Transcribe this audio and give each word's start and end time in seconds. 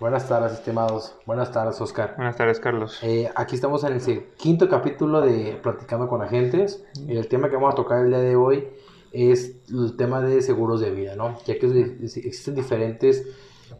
Buenas 0.00 0.26
tardes, 0.26 0.52
estimados. 0.52 1.14
Buenas 1.26 1.52
tardes, 1.52 1.78
Oscar. 1.78 2.14
Buenas 2.16 2.34
tardes, 2.34 2.58
Carlos. 2.58 2.98
Eh, 3.02 3.30
aquí 3.36 3.54
estamos 3.54 3.84
en 3.84 3.92
el 3.92 4.28
quinto 4.38 4.66
capítulo 4.66 5.20
de 5.20 5.60
Platicando 5.62 6.08
con 6.08 6.22
Agentes. 6.22 6.82
El 7.06 7.28
tema 7.28 7.50
que 7.50 7.56
vamos 7.56 7.74
a 7.74 7.76
tocar 7.76 8.00
el 8.00 8.08
día 8.08 8.20
de 8.20 8.34
hoy 8.34 8.66
es 9.12 9.60
el 9.68 9.98
tema 9.98 10.22
de 10.22 10.40
seguros 10.40 10.80
de 10.80 10.90
vida, 10.90 11.16
¿no? 11.16 11.36
Ya 11.44 11.58
que 11.58 11.66
existen 12.00 12.54
diferentes, 12.54 13.28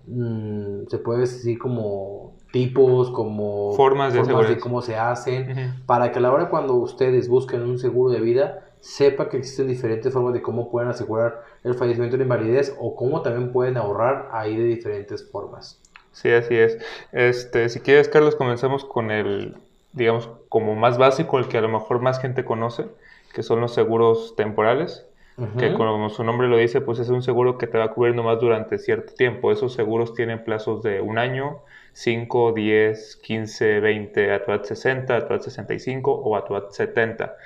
mm, 0.07 0.89
se 0.89 0.99
puede 0.99 1.21
decir 1.21 1.59
como 1.59 2.35
tipos, 2.53 3.11
como 3.13 3.73
formas 3.73 4.13
de, 4.13 4.23
formas 4.23 4.51
de 4.51 4.59
cómo 4.59 4.83
se 4.83 4.97
hacen, 4.97 5.83
para 5.87 6.13
que 6.13 6.19
a 6.19 6.21
la 6.21 6.33
hora 6.33 6.51
cuando 6.51 6.75
ustedes 6.75 7.31
busquen 7.31 7.63
un 7.63 7.79
seguro 7.79 8.13
de 8.13 8.21
vida, 8.21 8.67
sepa 8.81 9.31
que 9.31 9.39
existen 9.39 9.69
diferentes 9.69 10.13
formas 10.13 10.35
de 10.35 10.43
cómo 10.43 10.71
pueden 10.71 10.91
asegurar 10.91 11.41
el 11.65 11.73
fallecimiento 11.73 12.19
de 12.19 12.25
invalidez 12.25 12.77
o 12.79 12.95
cómo 12.95 13.23
también 13.23 13.53
pueden 13.53 13.79
ahorrar 13.79 14.29
ahí 14.33 14.55
de 14.55 14.65
diferentes 14.65 15.27
formas. 15.31 15.81
Sí, 16.13 16.31
así 16.31 16.57
es. 16.57 16.79
Este, 17.13 17.69
si 17.69 17.81
quieres, 17.81 18.09
Carlos, 18.09 18.37
comenzamos 18.37 18.85
con 18.85 19.11
el, 19.11 19.57
digamos, 19.93 20.29
como 20.49 20.75
más 20.75 20.99
básico, 20.99 21.39
el 21.39 21.49
que 21.49 21.59
a 21.59 21.63
lo 21.63 21.69
mejor 21.69 22.01
más 22.01 22.21
gente 22.21 22.45
conoce, 22.45 22.87
que 23.33 23.43
son 23.43 23.61
los 23.61 23.75
seguros 23.75 24.35
temporales 24.37 25.07
que 25.59 25.73
como 25.73 26.11
su 26.11 26.23
nombre 26.23 26.49
lo 26.49 26.59
dice, 26.59 26.83
pues 26.83 26.99
es 26.99 27.09
un 27.09 27.23
seguro 27.23 27.57
que 27.57 27.67
te 27.67 27.79
va 27.79 27.85
a 27.85 27.91
cubrir 27.93 28.15
nomás 28.15 28.39
durante 28.41 28.79
cierto 28.79 29.15
tiempo. 29.15 29.51
Esos 29.51 29.73
seguros 29.73 30.13
tienen 30.13 30.45
plazos 30.45 30.83
de 30.83 31.01
un 31.01 31.19
año, 31.19 31.63
5, 31.95 32.53
10, 32.53 33.17
15, 33.17 33.81
20, 33.81 34.33
a 34.33 34.45
tu 34.45 34.53
edad 34.53 34.63
60, 34.65 35.17
a 35.17 35.27
tu 35.27 35.33
edad 35.33 35.41
65 35.41 36.13
o 36.13 36.37
a 36.37 36.45
tu 36.45 36.55
edad 36.55 36.69
70. 36.71 37.37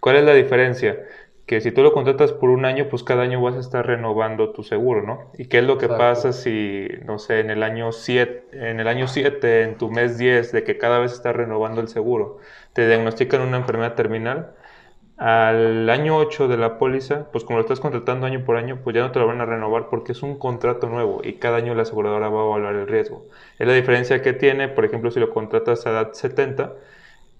¿Cuál 0.00 0.16
es 0.16 0.24
la 0.24 0.34
diferencia? 0.34 0.98
Que 1.46 1.60
si 1.60 1.72
tú 1.72 1.82
lo 1.82 1.92
contratas 1.92 2.32
por 2.32 2.50
un 2.50 2.64
año, 2.64 2.88
pues 2.88 3.02
cada 3.02 3.22
año 3.22 3.42
vas 3.42 3.56
a 3.56 3.60
estar 3.60 3.86
renovando 3.86 4.50
tu 4.52 4.62
seguro, 4.62 5.02
¿no? 5.02 5.32
¿Y 5.36 5.46
qué 5.46 5.58
es 5.58 5.64
lo 5.64 5.76
que 5.76 5.88
pasa 5.88 6.32
si, 6.32 6.88
no 7.04 7.18
sé, 7.18 7.40
en 7.40 7.50
el 7.50 7.62
año 7.62 7.92
7, 7.92 8.70
en 8.70 8.80
el 8.80 8.88
año 8.88 9.08
7, 9.08 9.62
en 9.62 9.76
tu 9.76 9.90
mes 9.90 10.18
10, 10.18 10.52
de 10.52 10.64
que 10.64 10.78
cada 10.78 10.98
vez 11.00 11.12
estás 11.12 11.34
renovando 11.34 11.80
el 11.80 11.88
seguro, 11.88 12.38
te 12.72 12.86
diagnostican 12.86 13.42
una 13.42 13.58
enfermedad 13.58 13.94
terminal? 13.94 14.54
al 15.22 15.88
año 15.88 16.16
8 16.16 16.48
de 16.48 16.56
la 16.56 16.78
póliza, 16.78 17.30
pues 17.30 17.44
como 17.44 17.58
lo 17.58 17.62
estás 17.62 17.78
contratando 17.78 18.26
año 18.26 18.44
por 18.44 18.56
año, 18.56 18.80
pues 18.82 18.96
ya 18.96 19.02
no 19.02 19.12
te 19.12 19.20
lo 19.20 19.28
van 19.28 19.40
a 19.40 19.46
renovar 19.46 19.88
porque 19.88 20.10
es 20.12 20.22
un 20.24 20.36
contrato 20.36 20.88
nuevo 20.88 21.20
y 21.22 21.34
cada 21.34 21.58
año 21.58 21.74
la 21.76 21.82
aseguradora 21.82 22.28
va 22.28 22.42
a 22.42 22.46
evaluar 22.46 22.74
el 22.74 22.88
riesgo. 22.88 23.26
Es 23.58 23.66
la 23.68 23.74
diferencia 23.74 24.20
que 24.20 24.32
tiene, 24.32 24.68
por 24.68 24.84
ejemplo, 24.84 25.12
si 25.12 25.20
lo 25.20 25.30
contratas 25.30 25.86
a 25.86 25.90
edad 25.90 26.12
70, 26.12 26.74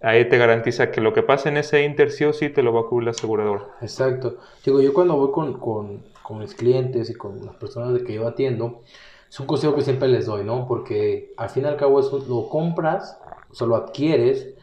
ahí 0.02 0.28
te 0.28 0.38
garantiza 0.38 0.90
que 0.90 1.00
lo 1.00 1.12
que 1.12 1.22
pase 1.22 1.48
en 1.48 1.56
ese 1.56 1.84
inter 1.84 2.10
sí 2.10 2.24
o 2.24 2.32
sí 2.32 2.48
te 2.48 2.62
lo 2.62 2.72
va 2.72 2.80
a 2.80 2.84
cubrir 2.84 3.06
la 3.06 3.10
aseguradora. 3.12 3.68
Exacto. 3.80 4.36
Digo, 4.64 4.80
yo 4.80 4.92
cuando 4.92 5.16
voy 5.16 5.30
con, 5.32 5.58
con, 5.58 6.02
con 6.22 6.38
mis 6.38 6.54
clientes 6.54 7.10
y 7.10 7.14
con 7.14 7.44
las 7.44 7.54
personas 7.56 7.94
de 7.94 8.04
que 8.04 8.14
yo 8.14 8.26
atiendo, 8.26 8.82
es 9.28 9.40
un 9.40 9.46
consejo 9.46 9.74
que 9.74 9.82
siempre 9.82 10.08
les 10.08 10.26
doy, 10.26 10.44
¿no? 10.44 10.66
Porque 10.66 11.32
al 11.36 11.48
fin 11.48 11.64
y 11.64 11.66
al 11.66 11.76
cabo 11.76 12.00
eso 12.00 12.24
lo 12.28 12.48
compras 12.48 13.18
o 13.52 13.54
sea, 13.54 13.66
lo 13.66 13.76
adquieres 13.76 14.54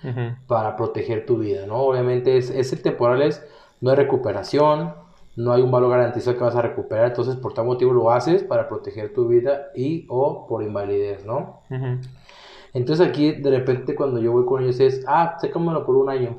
para 0.48 0.76
proteger 0.76 1.26
tu 1.26 1.38
vida, 1.38 1.66
¿no? 1.68 1.78
Obviamente 1.78 2.38
es, 2.38 2.50
ese 2.50 2.76
temporal 2.76 3.22
es, 3.22 3.46
no 3.82 3.92
hay 3.92 3.96
recuperación, 3.96 4.94
no 5.36 5.54
hay 5.54 5.62
un 5.62 5.72
valor 5.72 5.92
garantizado 5.92 6.36
que 6.38 6.44
vas 6.44 6.56
a 6.56 6.62
recuperar, 6.62 7.10
entonces 7.10 7.36
por 7.36 7.54
tal 7.54 7.66
motivo 7.66 7.94
lo 7.94 8.12
haces 8.12 8.44
para 8.44 8.68
proteger 8.68 9.14
tu 9.14 9.28
vida 9.28 9.68
y 9.76 10.06
o 10.10 10.48
por 10.48 10.64
invalidez, 10.64 11.24
¿no? 11.24 11.62
Entonces 12.74 13.08
aquí 13.08 13.32
de 13.34 13.50
repente 13.52 13.96
cuando 13.96 14.20
yo 14.20 14.32
voy 14.32 14.46
con 14.46 14.64
ellos 14.64 14.80
es, 14.80 15.04
ah, 15.08 15.38
sécamelo 15.42 15.86
por 15.86 15.96
un 15.96 16.10
año. 16.10 16.38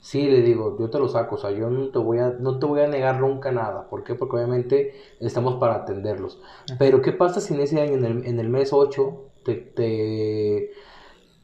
Sí, 0.00 0.28
le 0.30 0.42
digo, 0.42 0.76
yo 0.78 0.90
te 0.90 0.98
lo 0.98 1.08
saco, 1.08 1.34
o 1.36 1.38
sea, 1.38 1.50
yo 1.50 1.68
no 1.70 1.90
te 1.90 1.98
voy 1.98 2.18
a, 2.18 2.30
no 2.38 2.58
te 2.58 2.66
voy 2.66 2.80
a 2.80 2.86
negar 2.88 3.20
nunca 3.20 3.50
nada. 3.52 3.88
¿Por 3.88 4.04
qué? 4.04 4.14
Porque 4.14 4.36
obviamente 4.36 4.94
estamos 5.20 5.56
para 5.56 5.76
atenderlos. 5.76 6.40
Pero 6.78 7.02
¿qué 7.02 7.12
pasa 7.12 7.40
si 7.40 7.54
en 7.54 7.60
ese 7.60 7.80
año, 7.80 7.94
en 7.94 8.04
el, 8.04 8.26
en 8.26 8.40
el 8.40 8.48
mes 8.48 8.72
8, 8.72 9.32
te, 9.44 9.54
te 9.56 10.70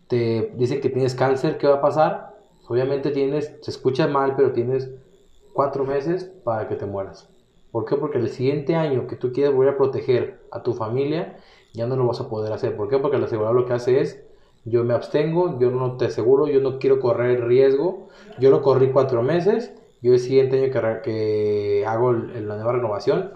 te 0.09 0.53
dicen 0.57 0.81
que 0.81 0.91
tienes 0.91 1.15
cáncer, 1.15 1.59
¿qué 1.59 1.67
va 1.67 1.77
a 1.77 1.81
pasar? 1.81 2.35
Obviamente 2.69 3.11
tienes, 3.11 3.57
se 3.61 3.71
escucha 3.71 4.07
mal, 4.07 4.37
pero 4.37 4.53
tienes 4.53 4.91
cuatro 5.53 5.85
meses 5.85 6.25
para 6.45 6.69
que 6.69 6.77
te 6.77 6.87
mueras. 6.87 7.29
¿Por 7.71 7.87
qué? 7.87 7.97
Porque 7.97 8.19
el 8.19 8.29
siguiente 8.29 8.75
año 8.75 9.07
que 9.07 9.17
tú 9.17 9.33
quieres 9.33 9.55
volver 9.55 9.75
a 9.75 9.77
proteger 9.79 10.41
a 10.51 10.63
tu 10.63 10.75
familia, 10.75 11.39
ya 11.73 11.87
no 11.87 11.97
lo 11.97 12.07
vas 12.07 12.21
a 12.21 12.29
poder 12.29 12.53
hacer. 12.53 12.77
¿Por 12.77 12.89
qué? 12.89 12.99
Porque 12.99 13.17
el 13.17 13.25
asegurador 13.25 13.57
lo 13.61 13.67
que 13.67 13.73
hace 13.73 14.01
es, 14.01 14.23
yo 14.65 14.85
me 14.85 14.95
abstengo, 14.95 15.59
yo 15.59 15.71
no 15.71 15.97
te 15.97 16.07
aseguro, 16.07 16.47
yo 16.47 16.61
no 16.61 16.79
quiero 16.79 17.01
correr 17.01 17.45
riesgo, 17.45 18.09
yo 18.39 18.51
lo 18.51 18.63
corrí 18.63 18.91
cuatro 18.93 19.23
meses, 19.23 19.73
yo 20.03 20.13
el 20.13 20.21
siguiente 20.21 20.63
año 20.63 20.73
que, 20.73 21.01
que 21.03 21.87
hago 21.87 22.13
la 22.13 22.57
nueva 22.57 22.73
renovación, 22.73 23.33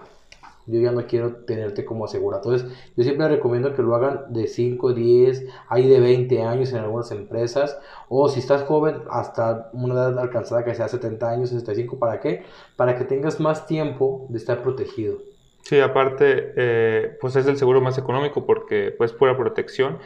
yo 0.67 0.81
ya 0.81 0.91
no 0.91 1.05
quiero 1.07 1.45
tenerte 1.45 1.85
como 1.85 2.05
asegura. 2.05 2.37
Entonces, 2.37 2.69
yo 2.95 3.03
siempre 3.03 3.27
recomiendo 3.29 3.73
que 3.73 3.81
lo 3.81 3.95
hagan 3.95 4.33
de 4.33 4.47
5, 4.47 4.93
10, 4.93 5.45
hay 5.69 5.87
de 5.87 5.99
20 5.99 6.43
años 6.43 6.71
en 6.73 6.79
algunas 6.79 7.09
empresas, 7.11 7.79
o 8.09 8.27
si 8.29 8.39
estás 8.39 8.63
joven, 8.63 8.97
hasta 9.09 9.69
una 9.73 9.93
edad 9.95 10.19
alcanzada 10.19 10.65
que 10.65 10.75
sea 10.75 10.87
70 10.89 11.29
años, 11.29 11.49
65, 11.49 11.97
¿para 11.99 12.19
qué? 12.19 12.43
Para 12.75 12.97
que 12.97 13.05
tengas 13.05 13.39
más 13.39 13.65
tiempo 13.65 14.27
de 14.29 14.37
estar 14.37 14.61
protegido. 14.61 15.19
Sí, 15.67 15.81
aparte, 15.81 16.53
eh, 16.55 17.17
pues 17.19 17.35
es 17.35 17.45
el 17.45 17.57
seguro 17.57 17.81
más 17.81 17.97
económico 17.97 18.45
porque 18.45 18.95
pues 18.97 19.11
pura 19.11 19.35
protección. 19.35 19.97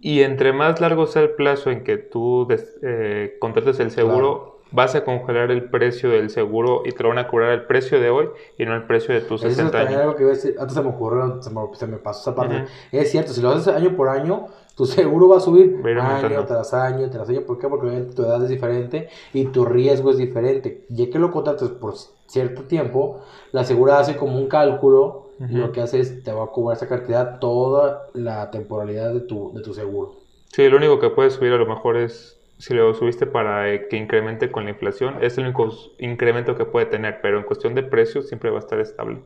Y 0.00 0.22
entre 0.22 0.52
más 0.52 0.80
largo 0.80 1.06
sea 1.06 1.22
el 1.22 1.30
plazo 1.30 1.70
en 1.70 1.84
que 1.84 1.98
tú 1.98 2.48
eh, 2.82 3.36
contrates 3.38 3.78
el 3.78 3.92
seguro, 3.92 4.58
vas 4.72 4.96
a 4.96 5.04
congelar 5.04 5.52
el 5.52 5.70
precio 5.70 6.10
del 6.10 6.30
seguro 6.30 6.82
y 6.84 6.90
te 6.90 7.04
lo 7.04 7.10
van 7.10 7.18
a 7.18 7.28
cobrar 7.28 7.52
el 7.52 7.66
precio 7.66 8.00
de 8.00 8.10
hoy 8.10 8.28
y 8.58 8.64
no 8.64 8.74
el 8.74 8.88
precio 8.88 9.14
de 9.14 9.20
tus 9.20 9.42
60 9.42 9.78
años. 9.78 9.94
Algo 9.94 10.16
que 10.16 10.24
decir, 10.24 10.56
antes 10.58 10.74
se 10.74 10.82
me 10.82 10.88
ocurrió, 10.88 11.40
se 11.42 11.50
me, 11.50 11.60
se 11.74 11.86
me 11.86 11.98
pasó 11.98 12.30
esa 12.30 12.34
parte. 12.34 12.64
Es 12.90 13.12
cierto, 13.12 13.32
si 13.32 13.40
lo 13.40 13.50
haces 13.50 13.68
año 13.68 13.94
por 13.94 14.08
año, 14.08 14.46
tu 14.74 14.84
seguro 14.84 15.28
va 15.28 15.36
a 15.36 15.40
subir 15.40 15.80
año 15.96 16.44
tras 16.44 16.74
año 16.74 17.08
tras 17.08 17.28
año. 17.28 17.42
¿Por 17.42 17.60
qué? 17.60 17.68
Porque 17.68 18.00
tu 18.16 18.22
edad 18.22 18.42
es 18.42 18.48
diferente 18.48 19.08
y 19.32 19.44
tu 19.44 19.64
riesgo 19.64 20.10
es 20.10 20.18
diferente. 20.18 20.86
Ya 20.88 21.08
que 21.08 21.20
lo 21.20 21.30
contratas 21.30 21.68
por 21.70 21.94
cierto 22.28 22.62
tiempo, 22.62 23.20
la 23.52 23.62
aseguradora 23.62 24.02
hace 24.02 24.16
como 24.16 24.38
un 24.38 24.46
cálculo 24.48 25.28
y 25.40 25.54
lo 25.54 25.70
que 25.70 25.80
hace 25.80 26.00
es 26.00 26.24
te 26.24 26.32
va 26.32 26.44
a 26.44 26.46
cobrar 26.48 26.76
esa 26.76 26.88
cantidad 26.88 27.38
toda 27.38 28.08
la 28.12 28.50
temporalidad 28.50 29.14
de 29.14 29.20
tu, 29.20 29.52
de 29.54 29.62
tu 29.62 29.72
seguro. 29.72 30.16
Sí, 30.52 30.68
lo 30.68 30.76
único 30.76 30.98
que 30.98 31.10
puede 31.10 31.30
subir 31.30 31.52
a 31.52 31.56
lo 31.56 31.66
mejor 31.66 31.96
es 31.96 32.38
si 32.58 32.74
lo 32.74 32.92
subiste 32.92 33.26
para 33.26 33.72
eh, 33.72 33.86
que 33.88 33.96
incremente 33.96 34.50
con 34.50 34.64
la 34.64 34.70
inflación, 34.70 35.22
es 35.22 35.38
el 35.38 35.44
único 35.44 35.68
incremento 35.98 36.56
que 36.56 36.64
puede 36.64 36.86
tener, 36.86 37.20
pero 37.22 37.38
en 37.38 37.44
cuestión 37.44 37.74
de 37.74 37.84
precios 37.84 38.26
siempre 38.26 38.50
va 38.50 38.56
a 38.56 38.60
estar 38.60 38.80
estable. 38.80 39.22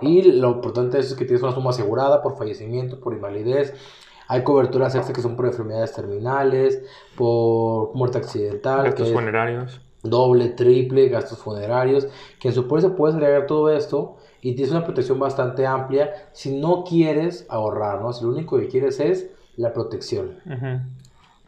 Y 0.00 0.22
lo 0.32 0.50
importante 0.50 0.98
es 0.98 1.14
que 1.14 1.24
tienes 1.24 1.42
una 1.42 1.52
suma 1.52 1.70
asegurada 1.70 2.22
por 2.22 2.36
fallecimiento, 2.36 2.98
por 2.98 3.12
invalidez. 3.12 3.74
Hay 4.26 4.42
coberturas 4.42 4.96
extra 4.96 5.14
que 5.14 5.20
son 5.20 5.36
por 5.36 5.46
enfermedades 5.46 5.92
terminales, 5.92 6.82
por 7.14 7.94
muerte 7.94 8.18
accidental. 8.18 8.86
Gastos 8.86 9.12
funerarios. 9.12 9.80
Doble, 10.10 10.48
triple, 10.50 11.08
gastos 11.08 11.38
funerarios. 11.38 12.08
Que 12.40 12.48
en 12.48 12.54
su 12.54 12.66
póliza 12.66 12.96
puedes 12.96 13.16
agregar 13.16 13.46
todo 13.46 13.70
esto 13.70 14.16
y 14.40 14.54
tienes 14.54 14.72
una 14.72 14.84
protección 14.84 15.18
bastante 15.18 15.66
amplia 15.66 16.28
si 16.32 16.56
no 16.56 16.84
quieres 16.84 17.46
ahorrar, 17.48 18.00
¿no? 18.00 18.12
Si 18.12 18.24
lo 18.24 18.30
único 18.30 18.58
que 18.58 18.68
quieres 18.68 19.00
es 19.00 19.30
la 19.56 19.72
protección. 19.72 20.38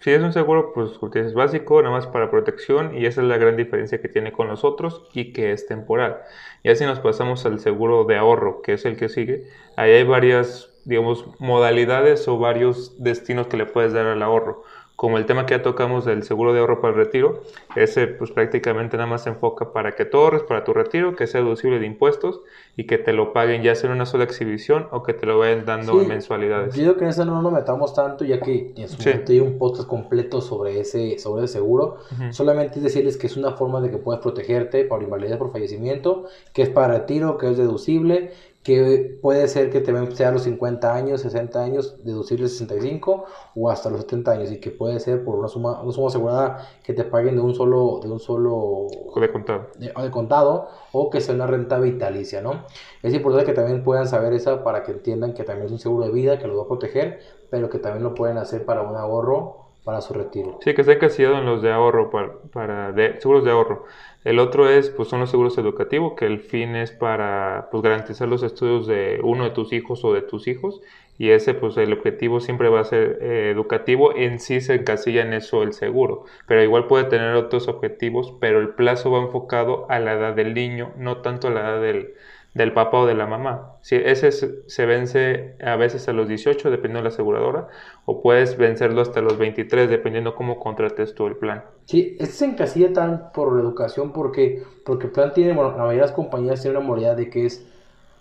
Si 0.01 0.11
es 0.11 0.23
un 0.23 0.33
seguro, 0.33 0.73
pues 0.73 0.93
es 1.15 1.35
básico, 1.35 1.83
nada 1.83 1.95
más 1.95 2.07
para 2.07 2.31
protección, 2.31 2.97
y 2.97 3.07
esa 3.07 3.21
es 3.21 3.27
la 3.27 3.37
gran 3.37 3.57
diferencia 3.57 4.01
que 4.01 4.09
tiene 4.09 4.33
con 4.33 4.47
los 4.49 4.65
otros 4.65 5.03
y 5.13 5.33
que 5.33 5.53
es 5.53 5.67
temporal. 5.67 6.19
Y 6.63 6.71
así 6.71 6.85
nos 6.85 7.01
pasamos 7.01 7.45
al 7.47 7.59
seguro 7.59 8.05
de 8.05 8.17
ahorro, 8.17 8.63
que 8.63 8.75
es 8.75 8.85
el 8.85 8.97
que 8.97 9.09
sigue. 9.09 9.49
Ahí 9.77 9.91
hay 9.93 10.05
varias, 10.05 10.71
digamos, 10.85 11.25
modalidades 11.41 12.29
o 12.29 12.39
varios 12.39 13.03
destinos 13.03 13.49
que 13.49 13.57
le 13.57 13.67
puedes 13.67 13.93
dar 13.93 14.07
al 14.07 14.23
ahorro 14.23 14.63
como 14.99 15.17
el 15.17 15.27
tema 15.27 15.47
que 15.47 15.55
ya 15.55 15.63
tocamos 15.63 16.05
del 16.05 16.25
seguro 16.25 16.53
de 16.53 16.59
ahorro 16.59 16.81
para 16.81 16.93
el 16.93 16.99
retiro, 16.99 17.45
ese 17.77 18.09
pues 18.09 18.33
prácticamente 18.33 18.97
nada 18.97 19.09
más 19.09 19.23
se 19.23 19.29
enfoca 19.29 19.73
para 19.73 19.93
que 19.93 20.05
tú 20.05 20.19
ahorres 20.19 20.43
para 20.43 20.65
tu 20.65 20.75
retiro, 20.75 21.15
que 21.15 21.29
sea 21.29 21.41
deducible 21.41 21.79
de 21.79 21.87
impuestos 21.87 22.41
y 22.78 22.87
que 22.87 22.97
te 22.97 23.12
lo 23.12 23.33
paguen 23.33 23.65
ya 23.65 23.75
sea 23.75 23.91
en 23.91 23.97
una 23.97 24.06
sola 24.06 24.22
exhibición 24.22 24.87
o 24.93 25.03
que 25.03 25.12
te 25.12 25.27
lo 25.27 25.37
vayan 25.37 25.66
dando 25.66 26.00
en 26.00 26.06
mensualidades. 26.06 26.77
Yo 26.77 26.84
creo 26.84 26.97
que 26.97 27.05
en 27.06 27.11
eso 27.11 27.25
no 27.25 27.43
nos 27.43 27.53
metamos 27.53 27.93
tanto, 27.93 28.25
ya 28.25 28.38
que 28.38 28.73
en 28.76 28.88
su 28.88 28.99
hay 29.08 29.41
un 29.41 29.58
podcast 29.58 29.88
completo 29.88 30.41
sobre 30.41 30.79
ese, 30.79 31.19
sobre 31.19 31.44
ese 31.44 31.55
seguro. 31.55 31.97
Solamente 32.31 32.79
decirles 32.79 33.17
que 33.17 33.26
es 33.26 33.37
una 33.37 33.50
forma 33.56 33.81
de 33.81 33.91
que 33.91 33.99
puedas 33.99 34.23
protegerte 34.23 34.85
por 34.85 35.03
invalidez 35.03 35.38
por 35.38 35.50
fallecimiento, 35.50 36.26
que 36.53 36.62
es 36.62 36.69
para 36.69 36.99
retiro, 36.99 37.37
que 37.37 37.50
es 37.50 37.56
deducible 37.56 38.31
que 38.69 39.19
puede 39.23 39.49
ser 39.49 39.70
que 39.70 39.81
te 39.81 40.14
sea 40.14 40.29
a 40.29 40.32
los 40.32 40.43
50 40.43 40.94
años, 40.94 41.23
60 41.23 41.62
años, 41.62 42.05
deducible 42.05 42.49
65 42.49 43.25
o 43.55 43.70
hasta 43.70 43.88
los 43.88 44.03
70 44.03 44.31
años 44.31 44.53
y 44.53 44.61
que 44.61 44.70
puede 44.70 45.00
ser 45.00 45.25
por 45.25 45.37
una 45.37 45.49
suma, 45.49 45.81
una 45.81 45.91
suma 45.91 46.08
asegurada 46.08 46.69
que 46.85 46.93
te 46.93 47.05
paguen 47.05 47.37
de 47.37 47.41
un 47.41 47.55
solo 47.55 48.00
de 48.03 48.11
un 48.11 48.20
solo 48.20 48.88
de 49.19 49.32
contado. 49.32 49.69
De, 49.79 50.11
contado 50.11 50.69
o 50.93 51.08
que 51.08 51.23
sea 51.23 51.35
una 51.35 51.47
renta 51.47 51.79
vitalicia, 51.79 52.43
¿no? 52.43 52.64
Es 53.03 53.15
importante 53.15 53.47
que 53.47 53.55
también 53.55 53.82
puedan 53.82 54.06
saber 54.06 54.32
esa 54.32 54.65
para 54.65 54.82
que 54.82 54.93
entiendan 54.93 55.35
que 55.35 55.44
también 55.44 55.67
es 55.67 55.73
un 55.73 55.79
seguro 55.79 56.06
de 56.06 56.12
vida 56.12 56.38
que 56.38 56.47
lo 56.47 56.56
va 56.56 56.65
a 56.65 56.67
proteger, 56.69 57.20
pero 57.50 57.70
que 57.70 57.79
también 57.79 58.03
lo 58.03 58.15
pueden 58.15 58.38
hacer 58.38 58.65
para 58.65 58.82
un 58.82 58.97
ahorro 58.97 59.69
para 59.88 60.03
su 60.03 60.12
retiro. 60.12 60.59
Sí, 60.62 60.75
que 60.75 60.82
está 60.82 60.93
encasillado 60.93 61.38
en 61.38 61.47
los 61.47 61.62
de 61.62 61.73
ahorro, 61.73 62.11
para, 62.11 62.35
para 62.53 62.94
seguros 63.20 63.43
de 63.43 63.53
ahorro. 63.53 63.87
El 64.23 64.38
otro 64.38 64.69
es, 64.69 64.91
pues 64.91 65.09
son 65.09 65.20
los 65.20 65.31
seguros 65.31 65.56
educativos, 65.56 66.12
que 66.15 66.26
el 66.26 66.41
fin 66.41 66.76
es 66.76 66.91
para 66.93 67.69
pues, 67.70 67.82
garantizar 67.82 68.29
los 68.29 68.43
estudios 68.43 68.87
de 68.87 69.19
uno 69.23 69.44
de 69.44 69.50
tus 69.50 69.73
hijos 69.73 70.05
o 70.05 70.12
de 70.12 70.20
tus 70.20 70.47
hijos. 70.47 70.82
y 71.17 71.31
ese 71.31 71.55
pues 71.55 71.76
el 71.79 71.94
objetivo 71.94 72.41
siempre 72.41 72.69
va 72.69 72.81
a 72.81 72.85
ser 72.85 73.19
eh, 73.23 73.50
educativo, 73.50 74.15
en 74.15 74.41
sí 74.41 74.61
se 74.61 74.75
encasilla 74.75 75.23
en 75.23 75.32
eso 75.32 75.62
el 75.62 75.73
seguro, 75.73 76.26
pero 76.47 76.62
igual 76.62 76.87
puede 76.87 77.05
tener 77.05 77.35
otros 77.35 77.67
objetivos, 77.67 78.35
pero 78.41 78.61
el 78.61 78.69
plazo 78.75 79.11
va 79.11 79.23
enfocado 79.23 79.87
a 79.88 79.99
la 80.00 80.12
edad 80.12 80.35
del 80.35 80.53
niño, 80.53 80.93
no 80.99 81.23
tanto 81.23 81.49
a 81.49 81.50
la 81.50 81.61
edad 81.61 81.81
del, 81.81 82.15
del 82.58 82.72
papá 82.72 82.99
o 82.99 83.06
de 83.06 83.14
la 83.14 83.26
mamá. 83.26 83.76
Si 83.81 83.94
ese 83.94 84.32
se 84.32 84.87
vence 84.87 85.55
a 85.64 85.76
veces 85.76 86.08
a 86.08 86.12
los 86.12 86.28
18 86.28 86.70
dependiendo 86.70 86.99
de 86.99 87.05
la 87.05 87.08
aseguradora 87.08 87.69
o 88.05 88.20
puedes 88.20 88.58
vencerlo 88.58 89.00
hasta 89.00 89.20
los 89.20 89.38
23 89.38 89.88
dependiendo 89.88 90.34
cómo 90.34 90.58
contrates 90.58 91.14
tú 91.14 91.28
el 91.28 91.37
plan. 91.37 91.62
Sí, 91.84 92.16
este 92.19 92.34
se 92.34 92.44
encasilla 92.46 92.93
tan 92.93 93.31
por 93.32 93.55
la 93.55 93.62
educación 93.62 94.12
porque 94.12 94.64
porque 94.84 95.06
el 95.06 95.12
plan 95.12 95.32
tiene, 95.32 95.52
bueno, 95.52 95.70
la 95.70 95.78
mayoría 95.78 96.02
de 96.02 96.08
las 96.08 96.12
compañías 96.16 96.60
tienen 96.60 96.78
una 96.78 96.87
modalidad 96.87 97.16
de 97.16 97.31
que 97.31 97.46
es 97.46 97.66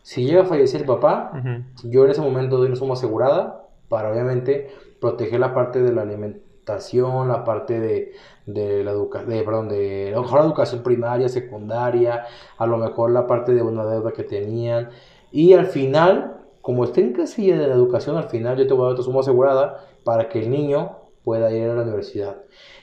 si 0.03 0.23
llega 0.23 0.43
a 0.43 0.45
fallecer 0.45 0.81
el 0.81 0.87
papá, 0.87 1.33
yo 1.83 2.05
en 2.05 2.11
ese 2.11 2.21
momento 2.21 2.57
doy 2.57 2.67
una 2.67 2.75
suma 2.77 2.93
asegurada 2.93 3.67
para 3.89 4.11
obviamente 4.11 4.69
proteger 5.01 5.39
la 5.39 5.53
parte 5.53 5.81
de 5.81 5.91
la 5.91 6.03
alimentación, 6.03 6.46
la 7.27 7.43
parte 7.43 7.79
de, 7.79 8.13
de 8.45 8.83
la 8.83 8.91
educación, 8.91 9.29
de, 9.29 9.43
perdón, 9.43 9.69
de 9.69 10.13
mejor 10.15 10.41
educación 10.41 10.83
primaria, 10.83 11.29
secundaria, 11.29 12.25
a 12.57 12.65
lo 12.67 12.77
mejor 12.77 13.11
la 13.11 13.25
parte 13.25 13.53
de 13.53 13.61
una 13.61 13.85
deuda 13.85 14.11
que 14.11 14.23
tenían. 14.23 14.89
Y 15.31 15.53
al 15.53 15.67
final, 15.67 16.41
como 16.61 16.83
esté 16.83 17.01
en 17.01 17.13
casilla 17.13 17.57
de 17.57 17.67
la 17.67 17.73
educación, 17.73 18.17
al 18.17 18.29
final 18.29 18.57
yo 18.57 18.67
te 18.67 18.73
voy 18.73 18.89
a 18.89 18.93
dar 18.93 19.03
suma 19.03 19.21
asegurada 19.21 19.85
para 20.03 20.29
que 20.29 20.39
el 20.39 20.49
niño 20.49 20.97
pueda 21.23 21.51
ir 21.51 21.69
a 21.69 21.75
la 21.75 21.83
universidad. 21.83 22.37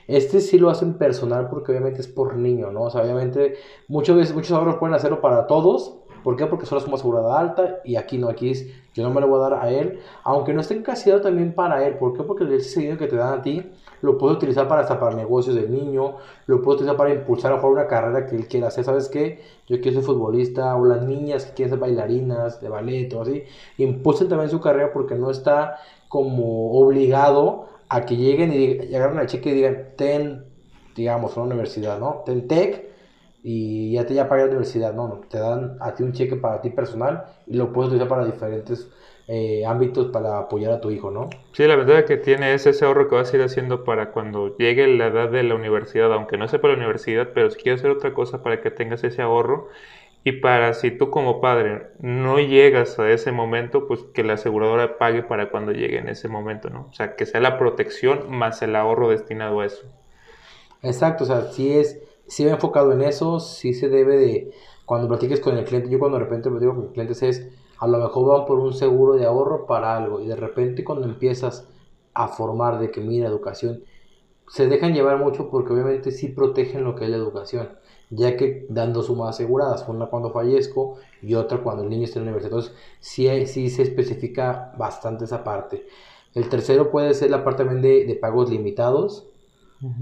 Este 0.07 0.39
sí 0.39 0.59
lo 0.59 0.69
hacen 0.69 0.97
personal 0.97 1.49
porque 1.49 1.71
obviamente 1.71 2.01
es 2.01 2.07
por 2.07 2.35
niño, 2.35 2.71
¿no? 2.71 2.83
O 2.83 2.89
sea, 2.91 3.01
obviamente 3.01 3.55
muchas 3.87 4.15
veces, 4.15 4.35
muchos 4.35 4.51
ahorros 4.51 4.77
pueden 4.77 4.95
hacerlo 4.95 5.19
para 5.19 5.47
todos, 5.47 6.05
¿Por 6.25 6.35
qué? 6.37 6.47
Porque 6.47 6.65
solo 6.65 6.81
es 6.81 6.87
una 6.87 6.95
asegurada 6.95 7.39
alta 7.39 7.81
y 7.85 7.97
aquí 7.97 8.17
no, 8.17 8.29
aquí 8.29 8.49
es, 8.49 8.67
yo 8.95 9.03
no 9.03 9.13
me 9.13 9.21
lo 9.21 9.27
voy 9.27 9.37
a 9.37 9.49
dar 9.49 9.63
a 9.63 9.69
él, 9.69 9.99
aunque 10.23 10.53
no 10.53 10.61
esté 10.61 10.73
encasillado 10.73 11.21
también 11.21 11.53
para 11.53 11.85
él. 11.85 11.99
¿Por 11.99 12.17
qué? 12.17 12.23
Porque 12.23 12.45
ese 12.55 12.79
dinero 12.79 12.97
que 12.97 13.05
te 13.05 13.15
dan 13.15 13.37
a 13.37 13.41
ti 13.43 13.61
lo 14.05 14.17
puedes 14.17 14.37
utilizar 14.37 14.67
para 14.67 14.81
hasta 14.81 14.99
para 14.99 15.15
negocios 15.15 15.55
del 15.55 15.71
niño, 15.71 16.15
lo 16.45 16.61
puedes 16.61 16.81
utilizar 16.81 16.97
para 16.97 17.13
impulsar 17.13 17.51
a 17.51 17.65
una 17.65 17.87
carrera 17.87 18.25
que 18.25 18.35
él 18.35 18.47
quiera 18.47 18.67
hacer. 18.67 18.83
¿Sabes 18.83 19.09
qué? 19.09 19.41
Yo 19.67 19.81
quiero 19.81 19.97
ser 19.97 20.05
futbolista 20.05 20.75
o 20.75 20.85
las 20.85 21.01
niñas 21.01 21.45
que 21.45 21.53
quieren 21.53 21.71
ser 21.71 21.79
bailarinas 21.79 22.61
de 22.61 22.69
ballet 22.69 23.13
o 23.13 23.21
así, 23.21 23.43
impulsen 23.77 24.29
también 24.29 24.49
su 24.49 24.61
carrera 24.61 24.93
porque 24.93 25.15
no 25.15 25.31
está 25.31 25.77
como 26.07 26.71
obligado 26.79 27.65
a 27.89 28.05
que 28.05 28.15
lleguen 28.15 28.53
y 28.53 28.95
agarren 28.95 29.19
al 29.19 29.27
cheque 29.27 29.49
y 29.49 29.53
digan, 29.53 29.89
ten, 29.97 30.45
digamos, 30.95 31.35
una 31.35 31.47
universidad, 31.47 31.99
¿no? 31.99 32.23
Ten 32.25 32.47
tech 32.47 32.94
y 33.47 33.91
ya 33.91 34.07
te 34.07 34.15
ya 34.15 34.27
la 34.27 34.45
universidad, 34.45 34.91
no, 34.91 35.07
no, 35.07 35.21
te 35.29 35.37
dan 35.37 35.77
a 35.79 35.93
ti 35.93 36.01
un 36.01 36.13
cheque 36.13 36.35
para 36.35 36.61
ti 36.61 36.71
personal 36.71 37.25
y 37.45 37.55
lo 37.55 37.71
puedes 37.71 37.89
utilizar 37.89 38.09
para 38.09 38.25
diferentes 38.25 38.89
eh, 39.27 39.63
ámbitos 39.67 40.07
para 40.11 40.39
apoyar 40.39 40.71
a 40.71 40.81
tu 40.81 40.89
hijo, 40.89 41.11
¿no? 41.11 41.29
Sí, 41.53 41.67
la 41.67 41.75
verdad 41.75 42.05
que 42.05 42.17
tiene 42.17 42.55
es 42.55 42.65
ese 42.65 42.85
ahorro 42.85 43.07
que 43.07 43.13
vas 43.13 43.31
a 43.31 43.37
ir 43.37 43.43
haciendo 43.43 43.83
para 43.83 44.11
cuando 44.11 44.57
llegue 44.57 44.87
la 44.87 45.07
edad 45.07 45.29
de 45.29 45.43
la 45.43 45.53
universidad, 45.53 46.11
aunque 46.11 46.39
no 46.39 46.47
sea 46.47 46.59
para 46.59 46.73
la 46.73 46.79
universidad, 46.79 47.33
pero 47.35 47.51
si 47.51 47.61
quieres 47.61 47.81
hacer 47.81 47.91
otra 47.91 48.15
cosa 48.15 48.41
para 48.41 48.61
que 48.61 48.71
tengas 48.71 49.03
ese 49.03 49.21
ahorro 49.21 49.69
y 50.23 50.31
para 50.31 50.73
si 50.73 50.89
tú 50.89 51.11
como 51.11 51.39
padre 51.39 51.89
no 51.99 52.39
llegas 52.39 52.97
a 52.97 53.11
ese 53.11 53.31
momento, 53.31 53.85
pues 53.87 54.01
que 54.11 54.23
la 54.23 54.33
aseguradora 54.33 54.97
pague 54.97 55.21
para 55.21 55.51
cuando 55.51 55.71
llegue 55.71 55.99
en 55.99 56.09
ese 56.09 56.29
momento, 56.29 56.71
¿no? 56.71 56.87
O 56.89 56.93
sea, 56.93 57.15
que 57.15 57.27
sea 57.27 57.41
la 57.41 57.59
protección 57.59 58.31
más 58.31 58.63
el 58.63 58.75
ahorro 58.75 59.09
destinado 59.09 59.59
a 59.59 59.67
eso. 59.67 59.85
Exacto, 60.81 61.25
o 61.25 61.27
sea, 61.27 61.43
si 61.51 61.73
es 61.73 62.01
si 62.27 62.45
va 62.45 62.51
enfocado 62.51 62.91
en 62.91 63.01
eso, 63.01 63.39
si 63.39 63.73
se 63.73 63.89
debe 63.89 64.17
de, 64.17 64.51
cuando 64.85 65.07
platiques 65.07 65.39
con 65.39 65.57
el 65.57 65.65
cliente, 65.65 65.89
yo 65.89 65.99
cuando 65.99 66.17
de 66.17 66.23
repente 66.23 66.49
platico 66.49 66.75
con 66.75 66.91
clientes 66.91 67.21
es, 67.23 67.49
a 67.77 67.87
lo 67.87 67.97
mejor 67.97 68.27
van 68.27 68.45
por 68.45 68.59
un 68.59 68.73
seguro 68.73 69.13
de 69.15 69.25
ahorro 69.25 69.65
para 69.65 69.95
algo 69.97 70.21
y 70.21 70.27
de 70.27 70.35
repente 70.35 70.83
cuando 70.83 71.07
empiezas 71.07 71.67
a 72.13 72.27
formar 72.29 72.79
de 72.79 72.91
que 72.91 73.01
mira 73.01 73.27
educación, 73.27 73.83
se 74.47 74.67
dejan 74.67 74.93
llevar 74.93 75.17
mucho 75.17 75.49
porque 75.49 75.73
obviamente 75.73 76.11
sí 76.11 76.29
protegen 76.29 76.83
lo 76.83 76.95
que 76.95 77.05
es 77.05 77.09
la 77.09 77.17
educación, 77.17 77.69
ya 78.09 78.37
que 78.37 78.65
dando 78.69 79.01
sumas 79.03 79.35
aseguradas, 79.35 79.87
una 79.87 80.05
cuando 80.07 80.31
fallezco 80.31 80.97
y 81.21 81.33
otra 81.33 81.63
cuando 81.63 81.83
el 81.83 81.89
niño 81.89 82.05
está 82.05 82.19
en 82.19 82.25
la 82.25 82.31
universidad. 82.31 82.59
Entonces, 82.59 82.77
sí, 82.99 83.47
sí 83.47 83.69
se 83.69 83.81
especifica 83.81 84.73
bastante 84.77 85.25
esa 85.25 85.43
parte. 85.43 85.87
El 86.33 86.47
tercero 86.49 86.91
puede 86.91 87.13
ser 87.13 87.31
la 87.31 87.43
parte 87.43 87.65
también 87.65 87.81
de 88.07 88.15
pagos 88.21 88.49
limitados, 88.49 89.27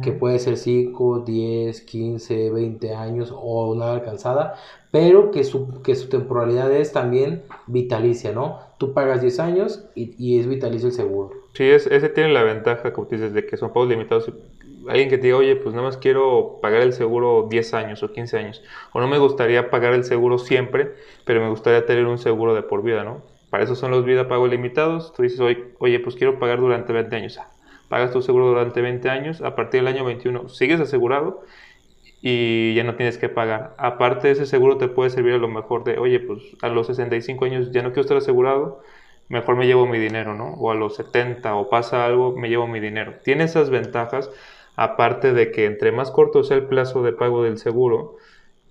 que 0.02 0.12
puede 0.12 0.40
ser 0.40 0.58
5, 0.58 1.20
10, 1.20 1.82
15, 1.82 2.52
20 2.52 2.94
años 2.96 3.32
o 3.36 3.72
una 3.72 3.92
alcanzada, 3.94 4.56
pero 4.92 5.32
que 5.32 5.44
su, 5.44 5.82
que 5.82 5.96
su 5.96 6.10
temporalidad 6.10 6.72
es 6.72 6.92
también 6.94 7.44
vitalicia, 7.68 8.32
¿no? 8.32 8.60
Tú 8.78 8.94
pagas 8.94 9.22
10 9.22 9.40
años 9.40 9.86
y, 9.96 10.16
y 10.18 10.40
es 10.40 10.48
vitalicio 10.48 10.88
el 10.90 10.94
seguro. 10.94 11.38
Sí, 11.54 11.64
es, 11.66 11.88
ese 11.88 12.10
tiene 12.10 12.34
la 12.34 12.44
ventaja, 12.44 12.94
como 12.94 13.08
dices, 13.08 13.34
de 13.34 13.46
que 13.46 13.58
son 13.58 13.72
pagos 13.74 13.90
limitados. 13.90 14.32
Alguien 14.88 15.10
que 15.10 15.18
te 15.18 15.28
diga, 15.28 15.38
oye, 15.38 15.56
pues 15.56 15.74
nada 15.76 15.88
más 15.88 15.98
quiero 15.98 16.60
pagar 16.62 16.82
el 16.82 16.94
seguro 16.94 17.48
10 17.50 17.74
años 17.74 18.04
o 18.04 18.12
15 18.12 18.38
años, 18.38 18.64
o 18.92 19.00
no 19.00 19.08
me 19.08 19.18
gustaría 19.20 19.70
pagar 19.70 19.94
el 19.94 20.04
seguro 20.04 20.38
siempre, 20.40 20.94
pero 21.26 21.42
me 21.42 21.50
gustaría 21.50 21.86
tener 21.86 22.06
un 22.06 22.18
seguro 22.18 22.54
de 22.54 22.64
por 22.64 22.84
vida, 22.84 23.04
¿no? 23.04 23.22
Para 23.50 23.64
eso 23.64 23.76
son 23.76 23.92
los 23.92 24.04
vida 24.04 24.28
pagos 24.28 24.50
limitados. 24.50 25.14
Tú 25.14 25.24
dices, 25.24 25.40
oye, 25.80 26.00
pues 26.00 26.16
quiero 26.16 26.40
pagar 26.40 26.60
durante 26.60 26.92
20 26.92 27.16
años 27.16 27.40
pagas 27.94 28.10
tu 28.10 28.24
seguro 28.24 28.48
durante 28.48 28.82
20 28.82 29.08
años, 29.08 29.42
a 29.44 29.54
partir 29.54 29.82
del 29.84 29.94
año 29.94 30.04
21 30.04 30.50
sigues 30.50 30.80
asegurado 30.80 31.44
y 32.24 32.74
ya 32.74 32.84
no 32.84 32.96
tienes 32.96 33.20
que 33.20 33.30
pagar. 33.30 33.76
Aparte 33.78 34.32
ese 34.32 34.48
seguro 34.48 34.78
te 34.80 34.88
puede 34.88 35.12
servir 35.12 35.36
a 35.36 35.38
lo 35.38 35.48
mejor 35.48 35.84
de, 35.84 36.00
oye, 36.00 36.20
pues 36.20 36.42
a 36.64 36.70
los 36.70 36.88
65 36.88 37.46
años 37.46 37.72
ya 37.72 37.84
no 37.84 37.90
quiero 37.90 38.02
estar 38.02 38.18
asegurado, 38.18 38.82
mejor 39.30 39.58
me 39.58 39.68
llevo 39.68 39.86
mi 39.86 40.00
dinero, 40.00 40.34
¿no? 40.34 40.56
O 40.56 40.72
a 40.72 40.74
los 40.74 40.96
70 40.96 41.54
o 41.54 41.70
pasa 41.70 42.04
algo, 42.04 42.36
me 42.36 42.50
llevo 42.50 42.66
mi 42.66 42.80
dinero. 42.80 43.14
Tiene 43.24 43.44
esas 43.44 43.70
ventajas, 43.70 44.32
aparte 44.76 45.32
de 45.32 45.52
que 45.52 45.66
entre 45.66 45.92
más 45.92 46.10
corto 46.10 46.44
sea 46.44 46.58
el 46.58 46.66
plazo 46.66 47.04
de 47.04 47.14
pago 47.14 47.44
del 47.44 47.60
seguro, 47.60 48.18